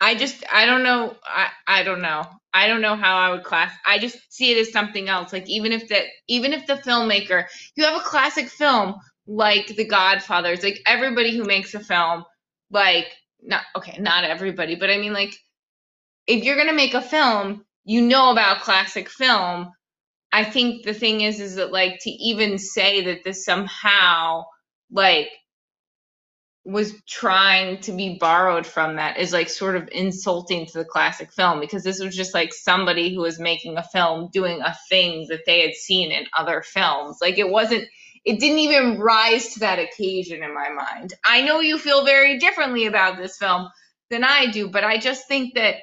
I 0.00 0.14
just 0.16 0.44
I 0.52 0.66
don't 0.66 0.82
know 0.84 1.16
I 1.26 1.48
I 1.66 1.82
don't 1.84 2.02
know. 2.02 2.24
I 2.54 2.68
don't 2.68 2.82
know 2.82 2.96
how 2.96 3.16
I 3.16 3.30
would 3.30 3.44
class. 3.44 3.72
I 3.86 3.98
just 3.98 4.18
see 4.32 4.52
it 4.52 4.58
as 4.58 4.72
something 4.72 5.08
else. 5.08 5.32
Like 5.32 5.48
even 5.48 5.72
if 5.72 5.88
that 5.88 6.04
even 6.28 6.52
if 6.52 6.66
the 6.66 6.74
filmmaker, 6.74 7.46
you 7.76 7.84
have 7.84 8.00
a 8.00 8.04
classic 8.04 8.48
film 8.48 8.96
like 9.26 9.68
The 9.68 9.86
Godfather. 9.86 10.52
It's 10.52 10.64
like 10.64 10.80
everybody 10.86 11.36
who 11.36 11.44
makes 11.44 11.74
a 11.74 11.80
film 11.80 12.24
like 12.70 13.08
not 13.42 13.62
okay, 13.76 13.98
not 14.00 14.24
everybody, 14.24 14.76
but 14.76 14.90
I 14.90 14.98
mean 14.98 15.14
like 15.14 15.34
if 16.26 16.44
you're 16.44 16.56
going 16.56 16.68
to 16.68 16.74
make 16.74 16.94
a 16.94 17.02
film, 17.02 17.64
you 17.84 18.02
know 18.02 18.32
about 18.32 18.62
classic 18.62 19.10
film. 19.10 19.70
I 20.32 20.44
think 20.44 20.84
the 20.84 20.94
thing 20.94 21.22
is 21.22 21.40
is 21.40 21.56
that 21.56 21.72
like 21.72 22.00
to 22.02 22.10
even 22.10 22.58
say 22.58 23.04
that 23.06 23.24
this 23.24 23.44
somehow 23.44 24.44
like 24.90 25.28
was 26.64 26.94
trying 27.06 27.78
to 27.78 27.92
be 27.92 28.16
borrowed 28.18 28.66
from 28.66 28.96
that 28.96 29.18
is 29.18 29.32
like 29.32 29.50
sort 29.50 29.76
of 29.76 29.88
insulting 29.92 30.64
to 30.64 30.78
the 30.78 30.84
classic 30.84 31.30
film 31.30 31.60
because 31.60 31.84
this 31.84 32.00
was 32.00 32.16
just 32.16 32.32
like 32.32 32.54
somebody 32.54 33.14
who 33.14 33.20
was 33.20 33.38
making 33.38 33.76
a 33.76 33.82
film 33.82 34.30
doing 34.32 34.60
a 34.62 34.74
thing 34.88 35.26
that 35.28 35.44
they 35.44 35.60
had 35.60 35.74
seen 35.74 36.10
in 36.10 36.24
other 36.36 36.62
films. 36.62 37.18
Like 37.20 37.38
it 37.38 37.50
wasn't 37.50 37.84
it 38.24 38.40
didn't 38.40 38.60
even 38.60 38.98
rise 38.98 39.52
to 39.52 39.60
that 39.60 39.78
occasion 39.78 40.42
in 40.42 40.54
my 40.54 40.70
mind. 40.70 41.12
I 41.26 41.42
know 41.42 41.60
you 41.60 41.78
feel 41.78 42.06
very 42.06 42.38
differently 42.38 42.86
about 42.86 43.18
this 43.18 43.36
film 43.36 43.68
than 44.08 44.24
I 44.24 44.46
do, 44.50 44.68
but 44.68 44.84
I 44.84 44.96
just 44.96 45.28
think 45.28 45.54
that 45.54 45.76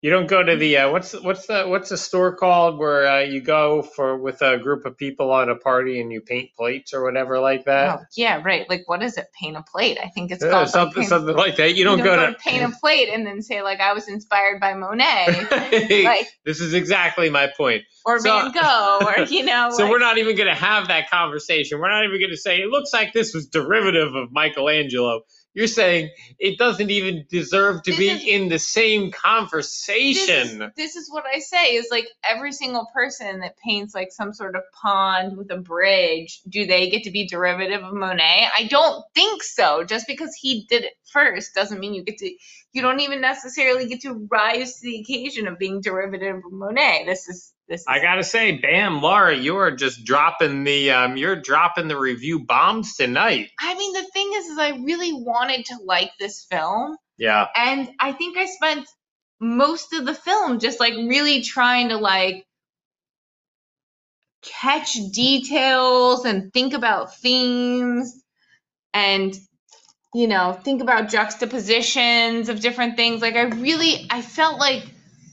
You 0.00 0.10
don't 0.10 0.28
go 0.28 0.40
to 0.44 0.54
the 0.54 0.76
uh, 0.76 0.90
what's 0.92 1.12
what's 1.20 1.48
the 1.48 1.64
what's 1.64 1.88
the 1.88 1.96
store 1.96 2.36
called 2.36 2.78
where 2.78 3.08
uh, 3.08 3.20
you 3.22 3.40
go 3.40 3.82
for 3.82 4.16
with 4.16 4.40
a 4.42 4.56
group 4.56 4.86
of 4.86 4.96
people 4.96 5.32
on 5.32 5.48
a 5.48 5.56
party 5.56 6.00
and 6.00 6.12
you 6.12 6.20
paint 6.20 6.50
plates 6.56 6.94
or 6.94 7.02
whatever 7.02 7.40
like 7.40 7.64
that. 7.64 7.98
oh 7.98 8.04
yeah, 8.16 8.40
right. 8.44 8.68
Like 8.70 8.84
what 8.86 9.02
is 9.02 9.16
it? 9.18 9.26
Paint 9.40 9.56
a 9.56 9.62
plate. 9.62 9.98
I 10.00 10.06
think 10.06 10.30
it's 10.30 10.44
Yeah, 10.44 10.50
called 10.50 10.62
like, 10.66 10.70
something 10.70 10.94
paint- 11.02 11.08
something 11.08 11.34
like 11.36 11.56
that. 11.56 11.74
You 11.74 11.82
don't, 11.82 11.98
go, 11.98 12.14
to. 12.14 12.34
paint 12.38 12.62
a 12.62 12.76
plate 12.78 13.08
and 13.08 13.26
then 13.26 13.42
say 13.42 13.62
like 13.62 13.80
I 13.80 13.92
was 13.92 14.06
inspired 14.06 14.60
by 14.60 14.74
Monet. 14.74 15.48
like 16.04 16.28
this 16.44 16.60
is 16.60 16.74
exactly 16.74 17.28
my 17.28 17.48
point. 17.56 17.82
or 18.06 18.20
So- 18.20 18.30
Van 18.40 18.52
Gogh, 18.52 19.00
or 19.04 19.24
you 19.28 19.44
know, 19.44 19.70
So 19.72 19.82
like, 19.82 19.90
we're 19.90 19.98
not 19.98 20.18
even 20.18 20.36
going 20.36 20.48
to 20.48 20.54
have 20.54 20.88
that 20.88 21.10
conversation. 21.10 21.80
We're 21.80 21.90
not 21.90 22.04
even 22.04 22.20
going 22.20 22.30
to 22.30 22.36
say 22.36 22.58
it 22.60 22.68
looks 22.68 22.92
like 22.92 23.12
this 23.12 23.34
was 23.34 23.48
derivative 23.48 24.14
of 24.14 24.30
Michelangelo. 24.30 25.22
You're 25.58 25.66
saying 25.66 26.10
it 26.38 26.56
doesn't 26.56 26.88
even 26.88 27.26
deserve 27.28 27.82
to 27.82 27.90
This 27.90 27.98
be 27.98 28.08
is- 28.10 28.24
in 28.24 28.48
the 28.48 28.60
same 28.60 29.06
this 29.06 29.14
is, 29.16 29.20
conversation. 29.20 30.72
this 30.76 30.94
is 30.94 31.10
what 31.10 31.24
I 31.26 31.40
say 31.40 31.74
is 31.74 31.88
like 31.90 32.06
every 32.22 32.52
single 32.52 32.86
person 32.94 33.40
that 33.40 33.56
paints 33.58 33.92
like 33.92 34.12
some 34.12 34.32
sort 34.32 34.54
of 34.54 34.62
pond 34.72 35.36
with 35.36 35.50
a 35.50 35.56
bridge, 35.56 36.42
do 36.48 36.64
they 36.64 36.88
get 36.90 37.02
to 37.02 37.10
be 37.10 37.26
derivative 37.26 37.82
of 37.82 37.92
Monet? 37.92 38.48
I 38.56 38.68
don't 38.70 39.04
think 39.16 39.42
so. 39.42 39.82
Just 39.82 40.06
because 40.06 40.32
he 40.36 40.64
did 40.68 40.84
it 40.84 40.92
first 41.10 41.56
doesn't 41.56 41.80
mean 41.80 41.92
you 41.92 42.04
get 42.04 42.18
to. 42.18 42.32
You 42.72 42.80
don't 42.82 43.00
even 43.00 43.20
necessarily 43.20 43.88
get 43.88 44.02
to 44.02 44.28
rise 44.30 44.74
to 44.76 44.82
the 44.82 45.00
occasion 45.00 45.48
of 45.48 45.58
being 45.58 45.80
derivative 45.80 46.36
of 46.36 46.52
Monet. 46.52 47.02
This 47.06 47.28
is 47.28 47.52
this. 47.68 47.82
Is, 47.82 47.86
I 47.88 48.00
gotta 48.00 48.24
say, 48.24 48.58
bam, 48.58 49.02
Laura, 49.02 49.36
you 49.36 49.56
are 49.58 49.70
just 49.70 50.04
dropping 50.04 50.64
the 50.64 50.90
um, 50.92 51.16
you're 51.16 51.36
dropping 51.36 51.88
the 51.88 51.98
review 51.98 52.40
bombs 52.44 52.96
tonight. 52.96 53.50
I 53.60 53.74
mean, 53.76 53.92
the 53.92 54.04
thing 54.12 54.30
is, 54.34 54.46
is 54.46 54.58
I 54.58 54.70
really 54.70 55.12
wanted 55.12 55.66
to 55.66 55.76
like 55.84 56.10
this 56.18 56.46
film, 56.50 56.96
Yeah, 57.18 57.46
and 57.56 57.90
I 58.00 58.12
think 58.12 58.38
I 58.38 58.46
spent 58.46 58.88
most 59.40 59.92
of 59.94 60.06
the 60.06 60.14
film 60.14 60.58
just 60.58 60.80
like 60.80 60.94
really 60.94 61.42
trying 61.42 61.90
to 61.90 61.96
like 61.98 62.44
catch 64.42 64.94
details 65.12 66.24
and 66.24 66.52
think 66.52 66.74
about 66.74 67.16
themes 67.16 68.22
and 68.94 69.36
you 70.14 70.28
know 70.28 70.52
think 70.52 70.82
about 70.82 71.08
juxtapositions 71.08 72.48
of 72.48 72.60
different 72.60 72.96
things 72.96 73.20
like 73.20 73.34
i 73.34 73.42
really 73.42 74.06
i 74.10 74.22
felt 74.22 74.58
like 74.58 74.84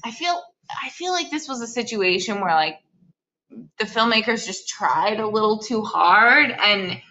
i 0.04 0.12
feel 0.12 0.42
i 0.84 0.90
feel 0.90 1.12
like 1.12 1.32
this 1.32 1.48
was 1.48 1.62
a 1.62 1.68
situation 1.68 2.42
where 2.42 2.54
like 2.54 2.80
the 3.80 3.86
filmmakers 3.86 4.46
just 4.46 4.68
tried 4.68 5.20
a 5.20 5.28
little 5.28 5.60
too 5.60 5.82
hard 5.84 6.52
and 6.52 7.02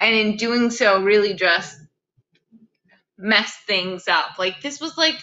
and 0.00 0.14
in 0.14 0.36
doing 0.36 0.70
so 0.70 1.02
really 1.02 1.34
just 1.34 1.78
messed 3.18 3.60
things 3.66 4.08
up 4.08 4.38
like 4.38 4.60
this 4.62 4.80
was 4.80 4.96
like 4.98 5.16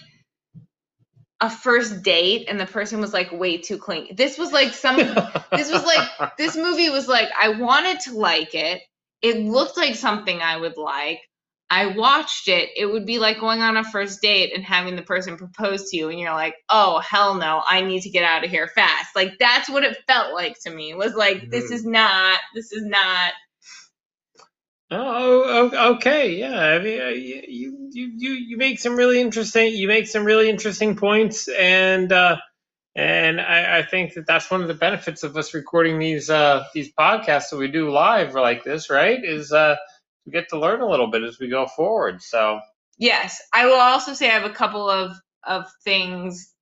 a 1.41 1.49
first 1.49 2.03
date 2.03 2.47
and 2.47 2.59
the 2.59 2.65
person 2.65 3.01
was 3.01 3.13
like 3.13 3.31
way 3.31 3.57
too 3.57 3.77
clingy 3.77 4.13
this 4.13 4.37
was 4.37 4.51
like 4.51 4.73
some 4.73 4.97
this 5.51 5.71
was 5.71 5.83
like 5.83 6.37
this 6.37 6.55
movie 6.55 6.89
was 6.89 7.07
like 7.07 7.29
I 7.39 7.49
wanted 7.49 7.99
to 8.01 8.17
like 8.17 8.55
it. 8.55 8.81
It 9.21 9.37
looked 9.37 9.77
like 9.77 9.95
something 9.95 10.41
I 10.41 10.57
would 10.57 10.77
like. 10.77 11.19
I 11.71 11.87
watched 11.87 12.49
it. 12.49 12.71
It 12.77 12.87
would 12.87 13.07
be 13.07 13.19
like 13.19 13.39
going 13.39 13.61
on 13.61 13.77
a 13.77 13.85
first 13.85 14.21
date 14.21 14.53
and 14.55 14.65
having 14.65 14.97
the 14.97 15.03
person 15.03 15.37
propose 15.37 15.91
to 15.91 15.97
you 15.97 16.09
and 16.09 16.19
you're 16.19 16.33
like, 16.33 16.55
"Oh, 16.69 16.99
hell 16.99 17.35
no. 17.35 17.63
I 17.67 17.81
need 17.81 18.03
to 18.03 18.11
get 18.11 18.25
out 18.25 18.45
of 18.45 18.51
here 18.51 18.67
fast." 18.69 19.15
Like 19.15 19.39
that's 19.39 19.69
what 19.69 19.85
it 19.85 19.97
felt 20.07 20.33
like 20.35 20.57
to 20.65 20.71
me. 20.71 20.93
Was 20.95 21.15
like 21.15 21.49
this 21.51 21.71
Mhm. 21.71 21.73
is 21.73 21.85
not 21.85 22.39
this 22.55 22.73
is 22.73 22.85
not 22.85 23.33
Oh, 24.91 25.93
okay, 25.95 26.35
yeah. 26.35 26.59
I 26.59 26.79
mean, 26.79 27.01
uh, 27.01 27.07
you 27.09 27.89
you 27.91 28.11
you 28.17 28.31
you 28.33 28.57
make 28.57 28.79
some 28.79 28.95
really 28.95 29.19
interesting 29.19 29.73
you 29.75 29.87
make 29.87 30.07
some 30.07 30.23
really 30.23 30.49
interesting 30.49 30.95
points, 30.95 31.47
and 31.49 32.11
uh, 32.11 32.37
and 32.95 33.41
I, 33.41 33.79
I 33.79 33.83
think 33.83 34.15
that 34.15 34.27
that's 34.27 34.51
one 34.51 34.61
of 34.61 34.69
the 34.69 34.75
benefits 34.75 35.23
of 35.23 35.37
us 35.37 35.53
recording 35.53 35.99
these 35.99 36.29
uh, 36.29 36.65
these 36.73 36.91
podcasts 36.93 37.51
that 37.51 37.57
we 37.57 37.69
do 37.69 37.91
live 37.91 38.35
like 38.35 38.63
this, 38.63 38.89
right? 38.89 39.23
Is 39.23 39.53
uh, 39.53 39.77
we 40.25 40.31
get 40.31 40.49
to 40.49 40.59
learn 40.59 40.81
a 40.81 40.89
little 40.89 41.07
bit 41.07 41.23
as 41.23 41.39
we 41.39 41.49
go 41.49 41.67
forward. 41.67 42.21
So 42.21 42.59
Yes, 42.97 43.41
I 43.53 43.65
will 43.65 43.79
also 43.79 44.13
say 44.13 44.29
I 44.29 44.33
have 44.39 44.49
a 44.49 44.53
couple 44.53 44.89
of 44.89 45.17
of 45.43 45.65
things 45.83 46.53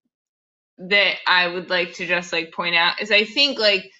that 0.77 1.15
I 1.27 1.47
would 1.47 1.69
like 1.69 1.95
to 1.95 2.07
just 2.07 2.31
like 2.31 2.53
point 2.53 2.75
out 2.75 3.01
is 3.01 3.11
I 3.11 3.25
think 3.25 3.59
like 3.59 3.91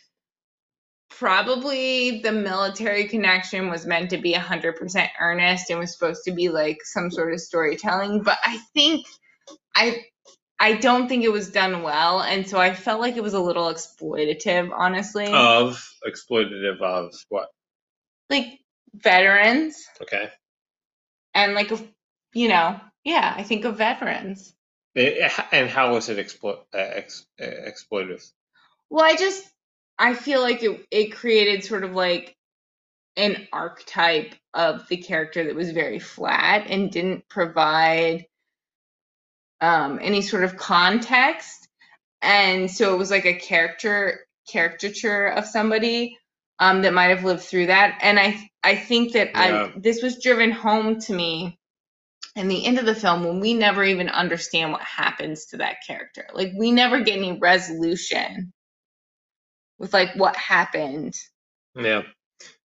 probably 1.10 2.22
the 2.22 2.32
military 2.32 3.10
connection 3.10 3.70
was 3.70 3.86
meant 3.86 4.12
to 4.12 4.18
be 4.18 4.34
100% 4.34 5.10
earnest 5.20 5.70
and 5.70 5.80
was 5.80 5.92
supposed 5.92 6.24
to 6.24 6.32
be 6.32 6.48
like 6.48 6.78
some 6.84 7.12
sort 7.12 7.34
of 7.34 7.42
storytelling 7.42 8.24
but 8.24 8.38
I 8.44 8.58
think 8.74 9.06
I 9.76 10.06
I 10.62 10.74
don't 10.74 11.10
think 11.10 11.26
it 11.26 11.32
was 11.32 11.50
done 11.52 11.84
well 11.84 12.22
and 12.22 12.48
so 12.48 12.58
I 12.58 12.74
felt 12.74 13.02
like 13.02 13.18
it 13.18 13.24
was 13.24 13.34
a 13.34 13.42
little 13.42 13.66
exploitative 13.66 14.72
honestly 14.74 15.28
of 15.28 15.84
exploitative 16.08 16.80
of 16.82 17.14
what? 17.28 17.50
like 18.30 18.60
veterans 18.94 19.86
Okay, 20.02 20.30
and 21.34 21.54
like 21.54 21.72
you 22.34 22.48
know 22.48 22.80
yeah 23.04 23.34
I 23.38 23.44
think 23.44 23.66
of 23.66 23.78
veterans 23.78 24.54
It- 24.96 25.32
and 25.52 25.70
how 25.70 25.94
was 25.94 26.10
it 26.10 26.18
explo- 26.18 26.66
uh, 26.74 26.78
ex- 26.78 27.26
uh, 27.42 27.46
exploitive? 27.46 28.24
Well, 28.90 29.06
I 29.06 29.16
just 29.16 29.48
I 29.98 30.14
feel 30.16 30.42
like 30.42 30.64
it 30.64 30.86
it 30.92 31.16
created 31.16 31.64
sort 31.64 31.84
of 31.84 31.94
like 31.94 32.36
an 33.18 33.48
archetype 33.54 34.36
of 34.54 34.88
the 34.88 34.98
character 34.98 35.44
that 35.46 35.56
was 35.56 35.72
very 35.72 36.00
flat 36.00 36.68
and 36.70 36.92
didn't 36.92 37.28
provide 37.30 38.26
um 39.62 40.00
any 40.02 40.22
sort 40.22 40.44
of 40.44 40.58
context. 40.58 41.68
And 42.22 42.70
so 42.70 42.94
it 42.94 42.98
was 42.98 43.12
like 43.12 43.26
a 43.26 43.36
character 43.36 44.26
caricature 44.52 45.28
of 45.28 45.46
somebody 45.46 46.18
um 46.60 46.82
that 46.84 46.94
might 46.94 47.10
have 47.16 47.24
lived 47.26 47.42
through 47.44 47.68
that. 47.68 48.00
And 48.02 48.20
I 48.20 48.50
I 48.64 48.76
think 48.76 49.14
that 49.14 49.32
Yeah. 49.34 49.70
I 49.74 49.74
this 49.78 50.02
was 50.02 50.22
driven 50.22 50.52
home 50.52 51.00
to 51.02 51.14
me 51.14 51.60
in 52.36 52.48
the 52.48 52.66
end 52.66 52.80
of 52.80 52.86
the 52.86 52.96
film 52.96 53.24
when 53.24 53.40
we 53.40 53.54
never 53.54 53.84
even 53.84 54.10
understand 54.10 54.72
what 54.72 54.82
happens 54.82 55.48
to 55.48 55.58
that 55.58 55.78
character. 55.86 56.28
Like 56.34 56.52
we 56.58 56.72
never 56.72 57.02
get 57.02 57.18
any 57.18 57.38
resolution 57.40 58.54
with 59.80 59.94
like 59.94 60.14
what 60.16 60.36
happened 60.36 61.16
Yeah. 61.76 62.04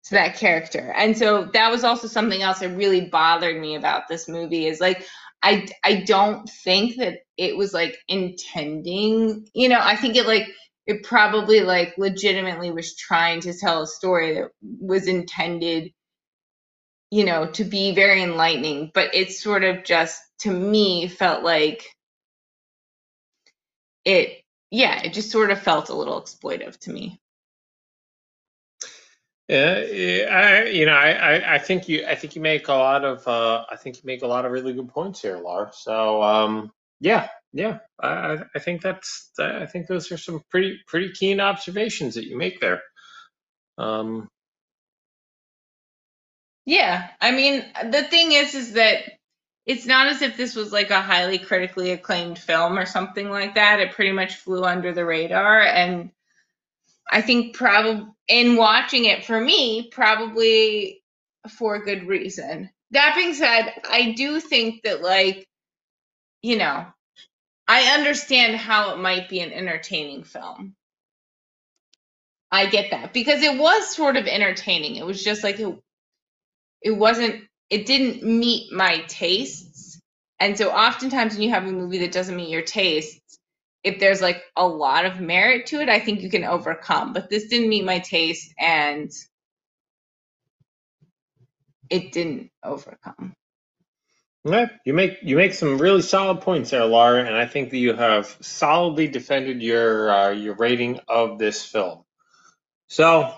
to 0.04 0.10
that 0.12 0.36
character. 0.36 0.92
And 0.96 1.16
so 1.16 1.46
that 1.52 1.70
was 1.70 1.84
also 1.84 2.06
something 2.08 2.42
else 2.42 2.60
that 2.60 2.76
really 2.76 3.08
bothered 3.08 3.60
me 3.60 3.74
about 3.76 4.08
this 4.08 4.28
movie 4.28 4.66
is 4.66 4.80
like 4.80 5.06
I 5.42 5.66
I 5.84 5.96
don't 6.06 6.48
think 6.48 6.96
that 6.96 7.18
it 7.36 7.56
was 7.56 7.74
like 7.74 7.96
intending, 8.08 9.46
you 9.54 9.68
know, 9.68 9.80
I 9.80 9.96
think 9.96 10.16
it 10.16 10.26
like 10.26 10.48
it 10.86 11.02
probably 11.02 11.60
like 11.60 11.94
legitimately 11.98 12.70
was 12.70 12.94
trying 12.96 13.40
to 13.40 13.54
tell 13.54 13.82
a 13.82 13.86
story 13.86 14.34
that 14.34 14.50
was 14.60 15.06
intended 15.08 15.92
you 17.10 17.24
know 17.24 17.46
to 17.46 17.64
be 17.64 17.94
very 17.94 18.22
enlightening, 18.22 18.90
but 18.92 19.14
it 19.14 19.32
sort 19.32 19.62
of 19.64 19.84
just 19.84 20.20
to 20.40 20.50
me 20.50 21.06
felt 21.08 21.44
like 21.44 21.84
it 24.04 24.42
yeah, 24.70 25.00
it 25.02 25.12
just 25.12 25.30
sort 25.30 25.52
of 25.52 25.60
felt 25.60 25.88
a 25.88 25.94
little 25.94 26.20
exploitive 26.20 26.76
to 26.80 26.92
me. 26.92 27.20
Yeah, 29.46 29.84
I, 30.32 30.64
you 30.64 30.86
know, 30.86 30.94
I, 30.94 31.10
I, 31.10 31.54
I 31.54 31.58
think 31.58 31.88
you, 31.88 32.04
I 32.06 32.14
think 32.14 32.34
you 32.34 32.40
make 32.40 32.66
a 32.68 32.72
lot 32.72 33.04
of, 33.04 33.28
uh, 33.28 33.64
I 33.70 33.76
think 33.76 33.96
you 33.96 34.02
make 34.04 34.22
a 34.22 34.26
lot 34.26 34.46
of 34.46 34.52
really 34.52 34.72
good 34.72 34.88
points 34.88 35.20
here, 35.20 35.36
Laura. 35.36 35.70
So, 35.72 36.22
um, 36.22 36.72
yeah, 36.98 37.28
yeah, 37.54 37.78
I, 38.02 38.38
I 38.56 38.60
think 38.60 38.82
that's, 38.82 39.30
I 39.40 39.66
think 39.66 39.88
those 39.88 40.12
are 40.12 40.18
some 40.18 40.42
pretty, 40.50 40.78
pretty 40.88 41.12
keen 41.12 41.40
observations 41.40 42.16
that 42.16 42.26
you 42.26 42.38
make 42.38 42.60
there. 42.60 42.82
Um, 43.78 44.28
Yeah, 46.66 47.08
I 47.20 47.32
mean, 47.32 47.64
the 47.90 48.02
thing 48.04 48.32
is, 48.32 48.54
is 48.54 48.72
that 48.74 49.04
it's 49.66 49.86
not 49.86 50.08
as 50.08 50.22
if 50.22 50.36
this 50.36 50.54
was 50.56 50.72
like 50.72 50.90
a 50.90 51.00
highly 51.00 51.38
critically 51.38 51.90
acclaimed 51.92 52.38
film 52.38 52.78
or 52.78 52.86
something 52.86 53.30
like 53.30 53.54
that. 53.56 53.80
It 53.80 53.92
pretty 53.92 54.12
much 54.12 54.36
flew 54.36 54.64
under 54.64 54.92
the 54.92 55.04
radar, 55.04 55.60
and 55.60 56.10
I 57.10 57.22
think 57.22 57.56
probably 57.56 58.06
in 58.28 58.56
watching 58.56 59.06
it 59.06 59.24
for 59.24 59.40
me, 59.40 59.90
probably 59.90 61.02
for 61.58 61.76
a 61.76 61.84
good 61.84 62.08
reason. 62.08 62.70
That 62.92 63.14
being 63.16 63.34
said, 63.34 63.72
I 63.90 64.12
do 64.12 64.40
think 64.40 64.82
that 64.84 65.02
like, 65.02 65.46
you 66.42 66.58
know, 66.58 66.86
I 67.68 67.94
understand 67.98 68.56
how 68.56 68.94
it 68.94 68.98
might 68.98 69.28
be 69.28 69.40
an 69.40 69.52
entertaining 69.52 70.24
film. 70.24 70.74
I 72.52 72.66
get 72.66 72.92
that 72.92 73.12
because 73.14 73.42
it 73.42 73.58
was 73.58 73.94
sort 73.94 74.16
of 74.16 74.26
entertaining. 74.26 74.96
It 74.96 75.06
was 75.06 75.22
just 75.24 75.44
like 75.44 75.60
it 75.60 75.74
it 76.82 76.92
wasn't 76.92 77.44
it 77.70 77.86
didn't 77.86 78.22
meet 78.22 78.72
my 78.72 78.98
tastes 79.08 80.00
and 80.40 80.56
so 80.56 80.70
oftentimes 80.70 81.34
when 81.34 81.42
you 81.42 81.50
have 81.50 81.64
a 81.66 81.72
movie 81.72 81.98
that 81.98 82.12
doesn't 82.12 82.36
meet 82.36 82.48
your 82.48 82.62
tastes 82.62 83.38
if 83.84 83.98
there's 84.00 84.22
like 84.22 84.42
a 84.56 84.66
lot 84.66 85.04
of 85.04 85.20
merit 85.20 85.66
to 85.66 85.80
it 85.80 85.88
i 85.88 85.98
think 85.98 86.20
you 86.20 86.30
can 86.30 86.44
overcome 86.44 87.12
but 87.12 87.30
this 87.30 87.46
didn't 87.48 87.68
meet 87.68 87.84
my 87.84 87.98
taste 87.98 88.52
and 88.58 89.10
it 91.90 92.12
didn't 92.12 92.50
overcome 92.64 93.34
yeah, 94.44 94.68
you 94.84 94.94
make, 94.94 95.18
you 95.22 95.36
make 95.36 95.54
some 95.54 95.78
really 95.78 96.02
solid 96.02 96.42
points 96.42 96.70
there, 96.70 96.84
Laura, 96.84 97.24
and 97.24 97.34
I 97.34 97.46
think 97.46 97.70
that 97.70 97.78
you 97.78 97.94
have 97.94 98.36
solidly 98.40 99.08
defended 99.08 99.62
your, 99.62 100.10
uh, 100.10 100.30
your 100.30 100.54
rating 100.54 101.00
of 101.08 101.38
this 101.38 101.64
film. 101.64 102.04
So, 102.88 103.34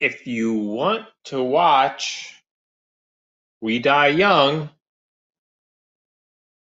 if 0.00 0.26
you 0.26 0.54
want 0.54 1.06
to 1.24 1.42
watch 1.42 2.42
We 3.60 3.80
Die 3.80 4.08
Young, 4.08 4.70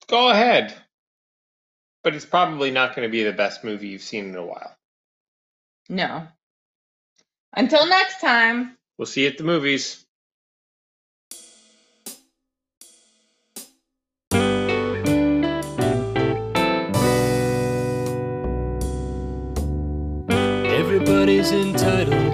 go 0.09 0.29
ahead. 0.29 0.75
But 2.05 2.15
it's 2.15 2.27
probably 2.27 2.71
not 2.71 2.95
going 2.95 3.09
to 3.09 3.13
be 3.13 3.23
the 3.25 3.33
best 3.33 3.65
movie 3.65 3.89
you've 3.89 4.03
seen 4.03 4.29
in 4.29 4.37
a 4.37 4.45
while. 4.45 4.77
no 5.89 6.27
until 7.55 7.87
next 7.87 8.21
time 8.21 8.77
We'll 8.99 9.07
see 9.07 9.23
you 9.23 9.29
at 9.29 9.39
the 9.39 9.45
movies. 9.45 10.05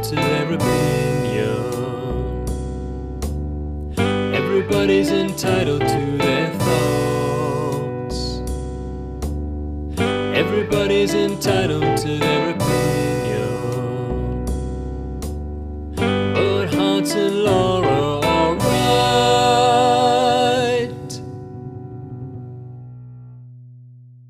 To 0.03 0.15
their 0.15 0.53
opinion. 0.53 1.59
Everybody's 4.35 5.11
entitled 5.11 5.81
to 5.81 6.17
their 6.19 6.53
thoughts. 6.59 8.41
Everybody's 10.37 11.15
entitled 11.15 11.97
to 11.99 12.19
their. 12.19 12.48